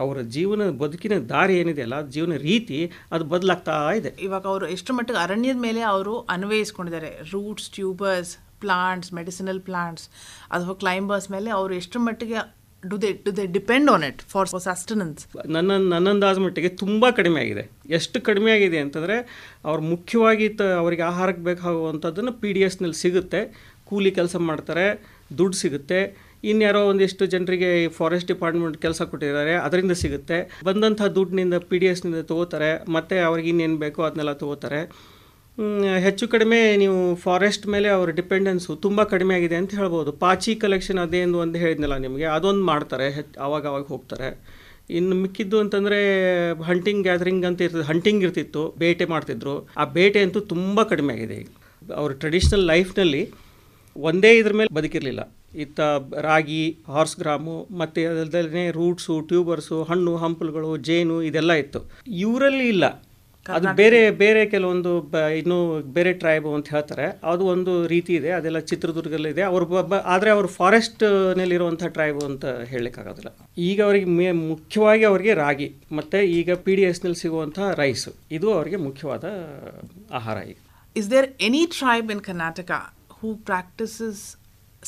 ಅವರ 0.04 0.19
ಜೀವನ 0.37 0.69
ಬದುಕಿನ 0.82 1.16
ದಾರಿ 1.34 1.56
ಏನಿದೆಯಲ್ಲ 1.60 1.98
ಜೀವನ 2.16 2.37
ರೀತಿ 2.48 2.81
ಅದು 3.12 3.26
ಬದಲಾಗ್ತಾ 3.34 3.76
ಇದೆ. 4.00 4.12
ಇವಾಗ 4.28 4.44
ಅವರು 4.54 4.69
ಎಷ್ಟು 4.76 4.94
ಮಟ್ಟಿಗೆ 4.98 5.20
ಅರಣ್ಯದ 5.26 5.60
ಮೇಲೆ 5.69 5.82
ಅವರು 5.94 6.16
ಅನ್ವಯಿಸ್ಕೊಂಡಿದ್ದಾರೆ. 6.37 7.12
Roots 7.32 7.70
tubers 7.78 8.34
plants 8.60 9.10
medicinal 9.14 9.58
plants 9.60 10.06
ಅಥವಾ 10.52 10.75
ಕ್ಲೈಂಬರ್ಸ್ 10.82 11.31
ಮೇಲೆ 11.37 11.50
ಅವರು 11.58 11.72
ಎಷ್ಟು 11.81 11.99
ಮಟ್ಟಿಗೆ 12.06 12.38
do 12.91 12.97
they 13.05 13.11
do 13.27 13.31
they 13.38 13.44
depend 13.56 13.88
on 13.94 14.05
it 14.09 14.21
for 14.33 14.49
sustenance 14.69 15.23
ನನ್ನ 15.55 15.79
ನನ್ನ 15.93 16.09
ಅಂದಾಜು 16.15 16.41
ಮಟ್ಟಿಗೆ 16.44 16.71
ತುಂಬ 16.83 17.11
ಕಡಿಮೆ 17.19 17.38
ಆಗಿದೆ. 17.44 17.65
ಎಷ್ಟು 17.99 18.19
ಕಡಿಮೆ 18.29 18.50
ಆಗಿದೆ 18.56 18.79
ಅಂತಂದರೆ 18.85 19.17
ಅವ್ರು 19.69 19.83
ಮುಖ್ಯವಾಗಿ 19.93 20.47
ತ, 20.61 20.62
ಅವರಿಗೆ 20.83 21.05
ಆಹಾರಕ್ಕೆ 21.12 21.44
ಬೇಕಾಗುವಂಥದ್ದನ್ನು 21.50 22.35
ಪಿ 22.43 22.53
ಡಿ 22.56 22.62
ಎಸ್ನಲ್ಲಿ 22.69 22.99
ಸಿಗುತ್ತೆ. 23.05 23.43
ಕೂಲಿ 23.88 24.11
ಕೆಲಸ 24.19 24.37
ಮಾಡ್ತಾರೆ, 24.50 24.87
ದುಡ್ಡು 25.38 25.56
ಸಿಗುತ್ತೆ. 25.65 26.00
ಇನ್ಯಾರೋ 26.53 26.81
ಒಂದಿಷ್ಟು 26.93 27.25
ಜನರಿಗೆ 27.35 27.69
ಫಾರೆಸ್ಟ್ 27.99 28.29
ಡಿಪಾರ್ಟ್ಮೆಂಟ್ 28.33 28.77
ಕೆಲಸ 28.85 29.03
ಕೊಟ್ಟಿದ್ದಾರೆ, 29.12 29.55
ಅದರಿಂದ 29.67 29.94
ಸಿಗುತ್ತೆ. 30.03 30.38
ಬಂದಂಥ 30.69 31.03
ದುಡ್ಡಿನಿಂದ 31.17 31.59
ಪಿ 31.71 31.79
ಡಿ 31.83 31.87
ಎಸ್ನಿಂದ 31.93 32.21
ತೊಗೋತಾರೆ, 32.31 32.71
ಮತ್ತು 32.97 33.17
ಅವ್ರಿಗೆ 33.29 33.49
ಇನ್ನೇನು 33.53 33.79
ಬೇಕೋ 33.85 34.03
ಅದನ್ನೆಲ್ಲ 34.09 34.35
ತೊಗೋತಾರೆ. 34.43 34.81
ಹೆಚ್ಚು 35.99 36.29
ಕಡಿಮೆ 36.29 36.76
ನೀವು 36.76 37.14
ಫಾರೆಸ್ಟ್ 37.14 37.67
ಮೇಲೆ 37.67 37.88
ಅವ್ರ 37.88 38.11
ಡಿಪೆಂಡೆನ್ಸು 38.11 38.76
ತುಂಬ 38.76 39.03
ಕಡಿಮೆ 39.03 39.35
ಆಗಿದೆ 39.35 39.56
ಅಂತ 39.56 39.75
ಹೇಳ್ಬೋದು. 39.75 40.12
ಪಾಚಿ 40.12 40.55
ಕಲೆಕ್ಷನ್ 40.55 40.99
ಅದೇನು 40.99 41.38
ಒಂದು 41.38 41.58
ಹೇಳಿದ್ನಲ್ಲ 41.58 41.97
ನಿಮಗೆ, 41.97 42.25
ಅದೊಂದು 42.25 42.64
ಮಾಡ್ತಾರೆ, 42.64 43.11
ಹೆಚ್ಚು 43.11 43.41
ಆವಾಗ 43.41 43.67
ಹೋಗ್ತಾರೆ. 43.67 44.44
ಇನ್ನು 44.91 45.17
ಮಿಕ್ಕಿದ್ದು 45.17 45.61
ಅಂತಂದರೆ 45.61 46.00
ಹಂಟಿಂಗ್ 46.62 47.03
ಗ್ಯಾದರಿಂಗ್ 47.03 47.44
ಅಂತ 47.44 47.62
ಇರ್ತದೆ 47.62 47.82
ಹಂಟಿಂಗ್ 47.82 48.23
ಇರ್ತಿತ್ತು, 48.23 48.75
ಬೇಟೆ 48.79 49.05
ಮಾಡ್ತಿದ್ರು. 49.05 49.69
ಆ 49.76 49.85
ಬೇಟೆ 49.85 50.20
ಅಂತೂ 50.20 50.41
ತುಂಬ 50.41 50.82
ಕಡಿಮೆ 50.82 51.14
ಆಗಿದೆ 51.14 51.35
ಈಗ. 51.35 51.47
ಅವ್ರ 51.94 52.12
ಟ್ರೆಡಿಷ್ನಲ್ 52.12 52.61
ಲೈಫ್ನಲ್ಲಿ 52.61 53.31
ಒಂದೇ 53.97 54.38
ಇದ್ರ 54.38 54.52
ಮೇಲೆ 54.52 54.75
ಬದುಕಿರಲಿಲ್ಲ. 54.75 55.32
ಇತ್ತ 55.56 55.81
ರಾಗಿ 56.20 56.79
ಹಾರ್ಸ್ 56.88 57.17
ಗ್ರಾಮು 57.17 57.69
ಮತ್ತು 57.79 58.11
ಅದಲ್ಲದೆ 58.11 58.70
ರೂಟ್ಸು 58.70 59.20
ಟ್ಯೂಬರ್ಸು 59.20 59.82
ಹಣ್ಣು, 59.82 60.17
ಹಂಪಲುಗಳು, 60.17 60.76
ಜೇನು 60.76 61.23
ಇದೆಲ್ಲ 61.23 61.52
ಇತ್ತು. 61.52 61.81
ಇವರಲ್ಲಿ 62.09 62.69
ಇಲ್ಲ. 62.69 63.02
ಅದು 63.56 63.69
ಬೇರೆ 63.81 64.00
ಬೇರೆ 64.22 64.43
ಕೆಲವೊಂದು 64.52 64.93
ಬ 65.12 65.22
ಇನ್ನೂ 65.40 65.58
ಬೇರೆ 65.96 66.12
ಟ್ರೈಬ್ 66.22 66.46
ಅಂತ 66.56 66.69
ಹೇಳ್ತಾರೆ. 66.75 67.06
ಅದು 67.32 67.44
ಒಂದು 67.54 67.72
ರೀತಿ 67.94 68.12
ಇದೆ 68.20 68.31
ಅದೆಲ್ಲ 68.38 68.60
ಚಿತ್ರದುರ್ಗದಲ್ಲಿದೆ 68.70 69.43
ಅವ್ರು 69.50 69.66
ಆದರೆ 70.14 70.31
ಅವರು 70.37 70.48
ಫಾರೆಸ್ಟ್ನಲ್ಲಿರುವಂಥ 70.58 71.82
ಟ್ರೈಬ್ 71.96 72.20
ಅಂತ 72.28 72.44
ಹೇಳಲಿಕ್ಕಾಗೋದಿಲ್ಲ. 72.72 73.32
ಈಗ 73.69 73.78
ಅವರಿಗೆ 73.88 74.08
ಮೇ 74.20 74.31
ಮುಖ್ಯವಾಗಿ 74.32 75.04
ಅವರಿಗೆ 75.10 75.34
ರಾಗಿ 75.44 75.69
ಮತ್ತು 75.98 76.20
ಈಗ 76.38 76.54
ಪಿ 76.66 76.75
ಡಿ 76.81 76.87
ಎಸ್ನಲ್ಲಿ 76.93 77.20
ಸಿಗುವಂಥ 77.25 77.58
ರೈಸು 77.82 78.12
ಇದು 78.38 78.48
ಅವರಿಗೆ 78.56 78.81
ಮುಖ್ಯವಾದ 78.88 79.25
ಆಹಾರ 80.20 80.38
ಈಗ. 80.52 80.58
Is 80.96 81.10
there 81.10 81.28
any 81.50 81.62
tribe 81.78 82.10
in 82.16 82.25
Karnataka 82.31 82.70
who 83.20 83.31
practises 83.52 84.25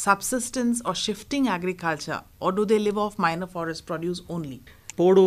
subsistence 0.00 0.80
or 0.88 0.92
shifting 0.94 1.44
agriculture, 1.54 2.18
or 2.40 2.50
do 2.56 2.64
they 2.70 2.78
live 2.78 2.98
off 3.04 3.14
minor 3.24 3.48
forest 3.54 3.82
produce 3.88 4.20
only? 4.34 4.58
ಪೋಡು 4.98 5.26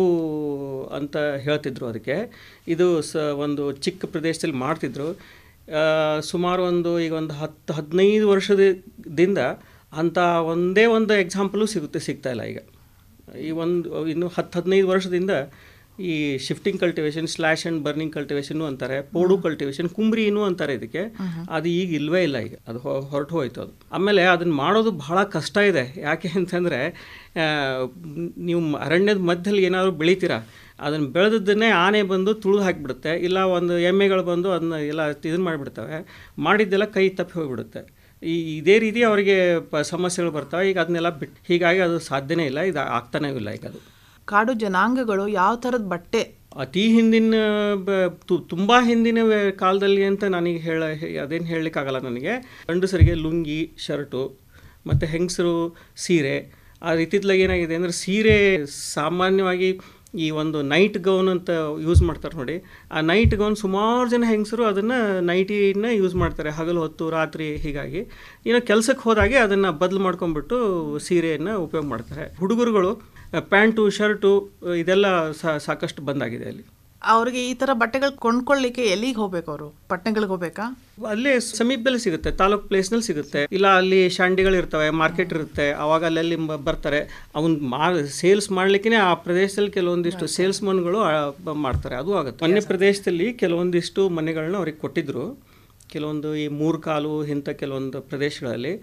ಅಂತ 0.98 1.16
ಹೇಳ್ತಿದ್ರು 1.46 1.86
ಅದಕ್ಕೆ. 1.92 2.16
ಇದು 2.74 2.86
ಸ 3.10 3.22
ಒಂದು 3.44 3.64
ಚಿಕ್ಕ 3.84 4.04
ಪ್ರದೇಶದಲ್ಲಿ 4.14 4.58
ಮಾಡ್ತಿದ್ರು. 4.66 5.08
ಸುಮಾರು 6.30 6.62
ಒಂದು 6.70 6.92
ಈಗ 7.06 7.14
ಒಂದು 7.22 7.34
ಹತ್ತು 7.42 7.72
ಹದಿನೈದು 7.78 8.26
ವರ್ಷದಿಂದ 8.32 9.40
ಅಂಥ 10.00 10.18
ಒಂದೇ 10.52 10.84
ಒಂದು 10.98 11.14
ಎಕ್ಸಾಂಪಲು 11.24 11.64
ಸಿಗುತ್ತೆ, 11.74 12.00
ಸಿಗ್ತಾ 12.06 12.30
ಇಲ್ಲ 12.34 12.44
ಈಗ. 12.52 12.60
ಈ 13.48 13.50
ಒಂದು, 13.64 13.88
ಇನ್ನು 14.12 14.28
ಹತ್ತು 14.36 14.54
ಹದಿನೈದು 14.60 14.88
ವರ್ಷದಿಂದ 14.92 15.32
ಈ 15.98 16.14
shifting 16.44 16.78
cultivation 16.80 17.26
slash 17.32 17.64
and 17.68 17.80
burning 17.86 18.12
cultivation 18.14 18.60
ಅಂತಾರೆ 18.68 18.96
ಪೋಡು 19.14 19.34
ಕಲ್ಟಿವೇಶನ್ 19.38 19.88
ಕುಂಬ್ರಿನೂ 19.96 20.42
ಅಂತಾರೆ 20.48 20.72
ಇದಕ್ಕೆ. 20.78 21.02
ಅದು 21.56 21.68
ಈಗ 21.80 21.90
ಇಲ್ವೇ 22.00 22.22
ಇಲ್ಲ 22.28 22.38
ಈಗ 22.46 22.54
ಅದು 22.68 22.78
ಹೊರಟು 23.12 23.34
ಹೋಯ್ತು 23.38 23.60
ಅದು. 23.64 23.72
ಆಮೇಲೆ 23.96 24.22
ಅದನ್ನು 24.34 24.54
ಮಾಡೋದು 24.54 24.90
ಬಹಳ 25.04 25.18
ಕಷ್ಟ 25.36 25.56
ಇದೆ. 25.70 25.84
ಯಾಕೆ 26.06 26.30
ಅಂತಂದರೆ 26.40 26.80
ನೀವು 28.48 28.60
ಅರಣ್ಯದ 28.86 29.22
ಮಧ್ಯದಲ್ಲಿ 29.30 29.64
ಏನಾದರೂ 29.70 29.94
ಬೆಳಿತೀರಾ 30.02 30.38
ಅದನ್ನು 30.86 31.08
ಬೆಳೆದದ್ದನ್ನೇ 31.16 31.70
ಆನೆ 31.84 32.02
ಬಂದು 32.12 32.30
ತುಳಿದು 32.42 32.62
ಹಾಕಿಬಿಡುತ್ತೆ 32.66 33.12
ಇಲ್ಲ 33.26 33.38
ಒಂದು 33.58 33.74
ಎಮ್ಮೆಗಳು 33.90 34.22
ಬಂದು 34.32 34.48
ಅದನ್ನ 34.52 34.76
ಎಲ್ಲ 34.92 35.02
ಇದನ್ನು 35.28 35.46
ಮಾಡಿಬಿಡ್ತವೆ 35.48 35.98
ಮಾಡಿದ್ದೆಲ್ಲ 36.46 36.86
ಕೈ 36.96 37.04
ತಪ್ಪಿ 37.20 37.34
ಹೋಗಿಬಿಡುತ್ತೆ. 37.38 37.82
ಈ 38.22 38.34
ಇದೇ 38.58 38.74
ರೀತಿ 38.78 39.00
ಅವರಿಗೆ 39.02 39.36
ಪ 39.70 39.76
ಸಮಸ್ಯೆಗಳು 39.76 40.32
ಬರ್ತವೆ 40.38 40.64
ಈಗ 40.70 40.78
ಅದನ್ನೆಲ್ಲ 40.84 41.10
ಬಿಟ್ಟು 41.20 41.38
ಹೀಗಾಗಿ 41.48 41.80
ಅದು 41.86 41.98
ಸಾಧ್ಯನೇ 42.10 42.46
ಇಲ್ಲ 42.50 42.60
ಇದು 42.70 42.80
ಆಗ್ತಾನೇ 42.98 43.30
ಇಲ್ಲ 43.40 43.50
ಈಗ 43.58 43.66
ಅದು. 43.66 43.80
ಕಾಡು 44.30 44.52
ಜನಾಂಗಗಳು 44.62 45.24
ಯಾವ 45.40 45.52
ಥರದ 45.64 45.84
ಬಟ್ಟೆ? 45.92 46.22
ಅತಿ 46.62 46.82
ಹಿಂದಿನ 46.94 47.34
ತುಂಬ 48.52 48.72
ಹಿಂದಿನ 48.88 49.18
ಕಾಲದಲ್ಲಿ 49.62 50.02
ಅಂತ 50.04 50.24
ನನಗೆ 50.36 50.60
ಹೇಳ 50.66 50.82
ಅದೇನು 51.22 51.46
ಹೇಳಲಿಕ್ಕಾಗಲ್ಲ 51.52 52.00
ನನಗೆ. 52.08 52.34
ಗಂಡಸರಿಗೆ 52.70 53.14
ಲುಂಗಿ, 53.24 53.60
ಶರ್ಟು, 53.86 54.24
ಮತ್ತು 54.86 55.06
ಹೆಂಗಸರು 55.06 55.54
ಸೀರೆ. 56.04 56.36
ಆ 56.82 56.92
ರೀತಿದ್ಲಾಗ 57.00 57.40
ಏನಾಗಿದೆ 57.46 57.74
ಅಂದರೆ 57.78 57.94
ಸೀರೆ 58.02 58.36
ಸಾಮಾನ್ಯವಾಗಿ 58.94 59.68
ಈ 60.14 60.30
ಒಂದು 60.30 60.62
ನೈಟ್ 60.62 60.98
ಗೌನ್ 60.98 61.28
ಅಂತ 61.28 61.50
ಯೂಸ್ 61.82 62.02
ಮಾಡ್ತಾರೆ 62.02 62.36
ನೋಡಿ. 62.38 62.56
ಆ 62.92 63.00
ನೈಟ್ 63.00 63.34
ಗೌನ್ 63.34 63.56
ಸುಮಾರು 63.56 64.10
ಜನ 64.10 64.24
ಹೆಂಗಸರು 64.28 64.64
ಅದನ್ನು 64.64 65.20
ನೈಟಿನ 65.20 65.86
ಯೂಸ್ 65.92 66.14
ಮಾಡ್ತಾರೆ, 66.14 66.50
ಹಗಲು 66.50 66.80
ಹೊತ್ತು, 66.80 67.10
ರಾತ್ರಿ 67.10 67.56
ಹೀಗಾಗಿ. 67.56 68.02
ಏನೋ 68.46 68.60
ಕೆಲಸಕ್ಕೆ 68.60 69.02
ಹೋದಾಗೆ 69.02 69.36
ಅದನ್ನು 69.36 69.72
ಬದಲು 69.72 70.00
ಮಾಡ್ಕೊಂಡ್ಬಿಟ್ಟು 70.00 70.58
ಸೀರೆಯನ್ನು 70.98 71.54
ಉಪಯೋಗ 71.64 71.84
ಮಾಡ್ತಾರೆ. 71.86 72.26
ಹುಡುಗರುಗಳು 72.38 72.92
ಪ್ಯಾಂಟು, 73.48 73.90
ಶರ್ಟು, 73.90 74.32
ಇದೆಲ್ಲ 74.78 75.30
ಸಾಕಷ್ಟು 75.58 76.02
ಬಂದಾಗಿದೆ 76.02 76.44
ಅಲ್ಲಿ. 76.44 76.64
ಅವ್ರಿಗೆ 77.14 77.40
ಈ 77.50 77.54
ಥರ 77.54 77.70
ಬಟ್ಟೆಗಳು 77.72 78.12
ಕೊಂಡ್ಕೊಳ್ಳಿಕ್ಕೆ 78.24 78.82
ಎಲ್ಲಿಗೆ 78.94 79.18
ಹೋಗ್ಬೇಕು 79.22 79.50
ಅವರು? 79.50 79.68
ಪಟ್ಟಣಗಳಿಗೆ 79.88 80.32
ಹೋಗ್ಬೇಕಾ? 80.34 80.64
ಅಲ್ಲೇ 81.12 81.40
ಸಮೀಪದಲ್ಲಿ 81.40 81.98
ಸಿಗುತ್ತೆ 81.98 82.30
ತಾಲೂಕ್ 82.30 82.64
ಪ್ಲೇಸ್ನಲ್ಲಿ 82.68 83.06
ಸಿಗುತ್ತೆ. 83.06 83.40
ಇಲ್ಲ 83.56 83.76
ಅಲ್ಲಿ 83.76 84.10
ಶಾಂಡಿಗಳು 84.16 84.56
ಇರ್ತವೆ 84.60 84.90
ಮಾರ್ಕೆಟ್ 84.90 85.32
ಇರುತ್ತೆ 85.32 85.70
ಅವಾಗ 85.84 86.04
ಅಲ್ಲಲ್ಲಿ 86.04 86.36
ಬರ್ತಾರೆ. 86.68 87.00
ಅವನ್ 87.36 87.54
ಮಾ 87.74 87.84
ಸೇಲ್ಸ್ 88.20 88.50
ಮಾಡ್ಲಿಕ್ಕೆ 88.50 88.94
ಆ 88.94 89.14
ಪ್ರದೇಶದಲ್ಲಿ 89.14 89.70
ಕೆಲವೊಂದಿಷ್ಟು 89.70 90.26
ಸೇಲ್ಸ್ 90.36 90.62
ಮನ್ಗಳು 90.62 91.00
ಮಾಡ್ತಾರೆ. 91.66 91.96
ಅದು 92.02 92.14
ಆಗುತ್ತೆ. 92.20 92.44
ಮನೆ 92.46 92.60
ಪ್ರದೇಶದಲ್ಲಿ 92.72 93.32
ಕೆಲವೊಂದಿಷ್ಟು 93.32 94.08
ಮನೆಗಳನ್ನ 94.08 94.56
ಅವ್ರಿಗೆ 94.56 94.78
ಕೊಟ್ಟಿದ್ರು. 94.78 95.26
ಕೆಲವೊಂದು 95.94 96.36
ಈ 96.36 96.48
ಮೂರು 96.48 96.78
ಕಾಲು 96.78 97.24
ಇಂಥ 97.24 97.48
ಕೆಲವೊಂದು 97.62 98.00
ಪ್ರದೇಶಗಳಲ್ಲಿ. 98.00 98.74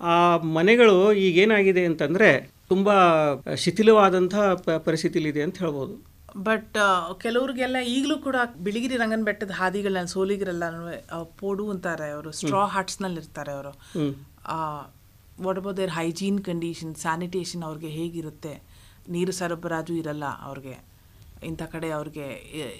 ಆ 0.00 0.36
ಮನೆಗಳು 0.58 1.12
ಈಗೇನಾಗಿದೆ 1.12 1.84
ಅಂತಂದರೆ 1.84 2.30
ತುಂಬ 2.68 2.90
ಶಿಥಿಲವಾದಂಥ 3.54 4.34
ಪರಿಸ್ಥಿತಿಲಿದೆ 4.86 5.42
ಅಂತ 5.42 5.58
ಹೇಳ್ಬೋದು. 5.58 6.13
ಬಟ್ 6.48 6.76
ಕೆಲವ್ರಿಗೆಲ್ಲ 7.22 7.78
ಈಗಲೂ 7.96 8.16
ಕೂಡ 8.18 8.36
ಬಿಳಿಗಿರಿ 8.66 8.96
ರಂಗನ 8.96 9.24
ಬೆಟ್ಟದ 9.24 9.52
ಹಾದಿಗಳನ್ನ 9.60 10.10
ಸೋಲಿಗರೆಲ್ಲ 10.14 10.64
ಪೋಡು 11.40 11.64
ಅಂತಾರೆ 11.70 12.08
ಅವರು 12.10 12.30
ಸ್ಟ್ರಾ 12.38 12.62
ಹಟ್ಸ್ನಲ್ಲಿ 12.76 13.20
ಇರ್ತಾರೆ 13.20 13.52
ಅವರು. 13.52 13.72
What 15.44 15.58
about 15.58 15.76
their 15.76 15.90
hygiene 15.90 16.40
condition 16.44 16.94
sanitation 17.04 17.62
ಅವ್ರಿಗೆ 17.62 17.92
ಹೇಗಿರುತ್ತೆ? 17.98 18.54
ನೀರು 19.16 19.32
ಸರಬರಾಜು 19.32 19.94
ಇರಲ್ಲ 19.94 20.24
ಅವ್ರಿಗೆ. 20.48 20.76
ಇಂಥ 21.50 21.62
ಕಡೆ 21.72 21.88
ಅವ್ರಿಗೆ 21.90 22.26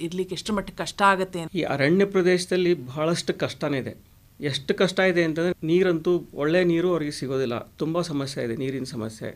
ಇರ್ಲಿಕ್ಕೆ 0.07 0.35
ಎಷ್ಟು 0.35 0.53
ಮಟ್ಟಿಗೆ 0.57 0.79
ಕಷ್ಟ 0.79 1.03
ಆಗುತ್ತೆ 1.13 1.41
ಈ 1.61 1.63
ಅರಣ್ಯ 1.75 2.05
ಪ್ರದೇಶದಲ್ಲಿ 2.17 2.75
ಬಹಳಷ್ಟು 2.91 3.33
ಕಷ್ಟನೇ 3.45 3.79
ಇದೆ. 3.85 3.95
ಎಷ್ಟು 4.41 4.73
ಕಷ್ಟ 4.75 5.01
ಇದೆ 5.11 5.23
ಅಂತಂದರೆ 5.25 5.55
ನೀರಂತೂ 5.67 6.13
ಒಳ್ಳೆ 6.35 6.61
ನೀರು 6.71 6.89
ಅವರಿಗೆ 6.93 7.13
ಸಿಗೋದಿಲ್ಲ. 7.19 7.59
ತುಂಬ 7.83 8.01
ಸಮಸ್ಯೆ 8.09 8.45
ಇದೆ 8.45 8.55
ನೀರಿನ 8.63 8.87
ಸಮಸ್ಯೆ. 8.93 9.29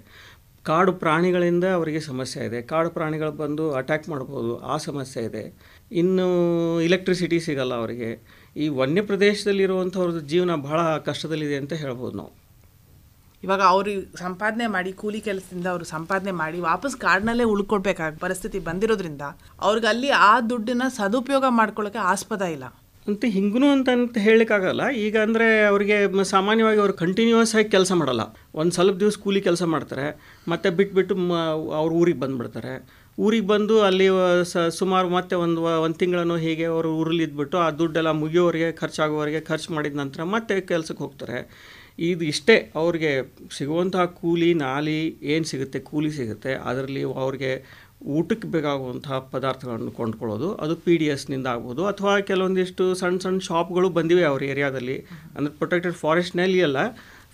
ಕಾಡು 0.68 0.92
ಪ್ರಾಣಿಗಳಿಂದ 1.02 1.66
ಅವರಿಗೆ 1.78 2.00
ಸಮಸ್ಯೆ 2.08 2.40
ಇದೆ. 2.48 2.58
ಕಾಡು 2.72 2.90
ಪ್ರಾಣಿಗಳು 2.96 3.32
ಬಂದು 3.42 3.64
ಅಟ್ಯಾಕ್ 3.80 4.06
ಮಾಡ್ಬೋದು, 4.12 4.52
ಆ 4.72 4.74
ಸಮಸ್ಯೆ 4.88 5.22
ಇದೆ. 5.28 5.44
ಇನ್ನು 6.00 6.26
ಇಲೆಕ್ಟ್ರಿಸಿಟಿ 6.86 7.38
ಸಿಗಲ್ಲ 7.46 7.74
ಅವರಿಗೆ. 7.82 8.10
ಈ 8.62 8.66
ವನ್ಯ 8.80 9.02
ಪ್ರದೇಶದಲ್ಲಿರುವಂಥವ್ರದ್ದು 9.10 10.22
ಜೀವನ 10.32 10.54
ಬಹಳ 10.68 10.80
ಕಷ್ಟದಲ್ಲಿದೆ 11.08 11.56
ಅಂತ 11.62 11.74
ಹೇಳ್ಬೋದು 11.84 12.16
ನಾವು. 12.20 12.32
ಇವಾಗ 13.42 13.62
ಅವರು 13.72 13.92
ಸಂಪಾದನೆ 14.22 14.66
ಮಾಡಿ, 14.74 14.92
ಕೂಲಿ 15.00 15.20
ಕೆಲಸದಿಂದ 15.26 15.66
ಅವರು 15.74 15.84
ಸಂಪಾದನೆ 15.94 16.32
ಮಾಡಿ 16.42 16.58
ವಾಪಸ್ 16.70 16.96
ಕಾಡಿನಲ್ಲೇ 17.04 17.44
ಉಳ್ಕೊಳ್ಬೇಕಾಗ 17.54 18.12
ಪರಿಸ್ಥಿತಿ 18.24 18.58
ಬಂದಿರೋದ್ರಿಂದ 18.68 19.24
ಅವ್ರಿಗೆ 19.66 19.88
ಅಲ್ಲಿ 19.92 20.10
ಆ 20.30 20.32
ದುಡ್ಡನ್ನ 20.50 20.86
ಸದುಪಯೋಗ 20.96 21.44
ಮಾಡ್ಕೊಳ್ಳೋಕೆ 21.60 22.00
ಆಸ್ಪದ 22.12 22.46
ಇಲ್ಲ. 22.56 22.68
ಅಂತ 23.08 23.24
ಹಿಂಗೂ 23.34 23.68
ಅಂತ 23.74 23.88
ಅಂತ 23.96 24.16
ಹೇಳಲಿಕ್ಕಾಗಲ್ಲ. 24.18 24.82
ಈಗ 25.04 25.16
ಅಂದರೆ 25.26 25.46
ಅವರಿಗೆ 25.70 25.96
ಸಾಮಾನ್ಯವಾಗಿ 26.34 26.80
ಅವ್ರು 26.84 26.94
ಕಂಟಿನ್ಯೂಸ್ 27.02 27.52
ಆಗಿ 27.58 27.68
ಕೆಲಸ 27.76 27.92
ಮಾಡಲ್ಲ. 27.92 28.22
ಒಂದು 28.54 28.72
ಸ್ವಲ್ಪ 28.74 28.98
ದಿವಸ 28.98 29.18
ಕೂಲಿ 29.24 29.40
ಕೆಲಸ 29.40 29.62
ಮಾಡ್ತಾರೆ. 29.74 30.06
ಮತ್ತು 30.48 30.70
ಬಿಟ್ಬಿಟ್ಟು 30.78 31.14
ಮ 31.30 31.32
ಅವ್ರ 31.80 31.90
ಊರಿಗೆ 32.00 32.20
ಬಂದುಬಿಡ್ತಾರೆ. 32.20 32.74
ಊರಿಗೆ 33.18 33.46
ಬಂದು 33.46 33.76
ಅಲ್ಲಿ 33.82 34.06
ಸ 34.52 34.56
ಸುಮಾರು 34.80 35.08
ಮತ್ತೆ 35.08 35.34
ಒಂದು 35.36 35.60
ಒಂದು 35.84 35.96
ತಿಂಗಳನ್ನು 35.98 36.36
ಹೀಗೆ 36.36 36.64
ಅವರು 36.64 36.90
ಊರಲ್ಲಿ 36.98 37.24
ಇದ್ಬಿಟ್ಟು 37.24 37.58
ಆ 37.58 37.70
ದುಡ್ಡೆಲ್ಲ 37.70 38.10
ಮುಗಿಯೋರಿಗೆ 38.22 38.68
ಖರ್ಚಾಗೋವರೆಗೆ 38.72 39.40
ಖರ್ಚು 39.40 39.74
ಮಾಡಿದ 39.74 39.96
ನಂತರ 39.96 40.22
ಮತ್ತೆ 40.34 40.56
ಕೆಲಸಕ್ಕೆ 40.60 41.02
ಹೋಗ್ತಾರೆ. 41.04 41.38
ಇದು 42.08 42.24
ಇಷ್ಟೇ 42.24 42.56
ಅವ್ರಿಗೆ 42.74 43.10
ಸಿಗುವಂತಹ 43.58 44.04
ಕೂಲಿ, 44.20 44.54
ನಾಲಿ 44.54 44.98
ಏನು 45.22 45.44
ಸಿಗುತ್ತೆ? 45.44 45.78
ಕೂಲಿ 45.80 46.10
ಸಿಗುತ್ತೆ. 46.10 46.52
ಅದರಲ್ಲಿ 46.70 47.02
ಅವ್ರಿಗೆ 47.24 47.50
ಊಟಕ್ಕೆ 48.16 48.48
ಬೇಕಾಗುವಂತಹ 48.54 49.16
ಪದಾರ್ಥಗಳನ್ನು 49.34 49.92
ಕೊಂಡ್ಕೊಳ್ಳೋದು, 49.98 50.48
ಅದು 50.64 50.74
ಪಿ 50.84 50.94
ಡಿ 51.00 51.06
ಎಸ್ನಿಂದ 51.14 51.46
ಆಗ್ಬೋದು 51.54 51.82
ಅಥವಾ 51.86 52.12
ಕೆಲವೊಂದಿಷ್ಟು 52.30 52.84
ಸಣ್ಣ 53.00 53.18
ಸಣ್ಣ 53.24 53.40
ಶಾಪ್ಗಳು 53.48 53.88
ಬಂದಿವೆ 53.98 54.24
ಅವ್ರ 54.30 54.42
ಏರಿಯಾದಲ್ಲಿ. 54.52 54.96
ಅಂದರೆ 55.36 55.52
ಪ್ರೊಟೆಕ್ಟೆಡ್ 55.60 55.96
ಫಾರೆಸ್ಟ್ನಲ್ಲಿ 56.02 56.60
ಎಲ್ಲ 56.68 56.78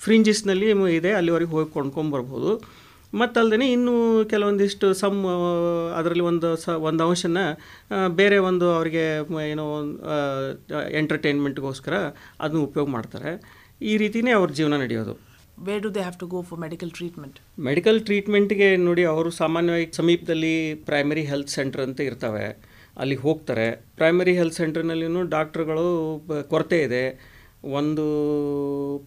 ಫ್ರಿಂಜಸ್ನಲ್ಲಿ 0.05 0.69
ಇದೆ, 0.99 1.13
ಅಲ್ಲಿವರೆಗೆ 1.19 1.53
ಹೋಗಿ 1.57 1.71
ಕೊಂಡ್ಕೊಂಬರ್ಬೋದು 1.77 2.53
ಮತ್ತಲ್ಲದೆ 3.21 3.67
ಇನ್ನೂ 3.75 3.93
ಕೆಲವೊಂದಿಷ್ಟು 4.33 4.87
ಸಮ್ 5.01 5.19
ಅದರಲ್ಲಿ 5.99 6.25
ಒಂದು 6.31 6.49
ಸ, 6.63 6.69
ಒಂದು 6.89 7.03
ಅಂಶನ 7.09 7.39
ಬೇರೆ 8.21 8.39
ಒಂದು 8.49 8.67
ಅವರಿಗೆ 8.77 9.05
ಏನೋ 9.19 9.43
ಏನೋ 9.53 9.67
ಎಂಟರ್ಟೈನ್ಮೆಂಟ್ಗೋಸ್ಕರ 11.01 11.95
ಅದನ್ನು 12.41 12.65
ಉಪಯೋಗ 12.69 12.89
ಮಾಡ್ತಾರೆ. 12.97 13.33
ಈ 13.91 13.95
ರೀತಿಯೇ 14.03 14.35
ಅವ್ರ 14.41 14.51
ಜೀವನ 14.59 14.77
ನಡೆಯೋದು. 14.85 15.15
Where 15.67 15.83
do 15.85 15.91
they 15.97 16.01
have 16.01 16.19
to 16.23 16.27
go 16.35 16.39
for 16.49 16.61
medical 16.65 16.91
treatment 16.99 17.37
medical 17.69 17.99
ಟ್ರೀಟ್ಮೆಂಟ್ಗೆ 18.09 18.69
ನೋಡಿ, 18.89 19.05
ಅವರು 19.13 19.31
ಸಾಮಾನ್ಯವಾಗಿ 19.43 19.87
ಸಮೀಪದಲ್ಲಿ 20.01 20.55
ಪ್ರೈಮರಿ 20.89 21.25
ಹೆಲ್ತ್ 21.31 21.53
ಸೆಂಟರ್ 21.59 21.83
ಅಂತ 21.87 22.01
ಇರ್ತವೆ. 22.09 22.47
ಅಲ್ಲಿ 23.03 23.17
ಹೋಗ್ತಾರೆ. 23.25 23.69
ಪ್ರೈಮರಿ 24.01 24.35
ಹೆಲ್ತ್ 24.41 24.59
ಸೆಂಟರ್ನಲ್ಲಿನೂ 24.61 25.23
ಡಾಕ್ಟ್ರುಗಳು 25.37 25.87
ಕೊರತೆ 26.53 26.79
ಇದೆ. 26.89 27.05
ಒಂದು 27.79 28.05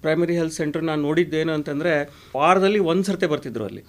ಪ್ರೈಮರಿ 0.03 0.35
ಹೆಲ್ತ್ 0.39 0.57
ಸೆಂಟರ್ 0.61 0.83
ನಾನು 0.89 1.01
ನೋಡಿದ್ದೇನು 1.01 1.51
ಅಂತಂದರೆ, 1.57 1.93
ವಾರದಲ್ಲಿ 2.41 2.79
ಒಂದು 2.91 3.05
ಸರ್ತೆ 3.09 3.27
ಬರ್ತಿದ್ರು 3.33 3.65
ಅಲ್ಲಿ. 3.69 3.83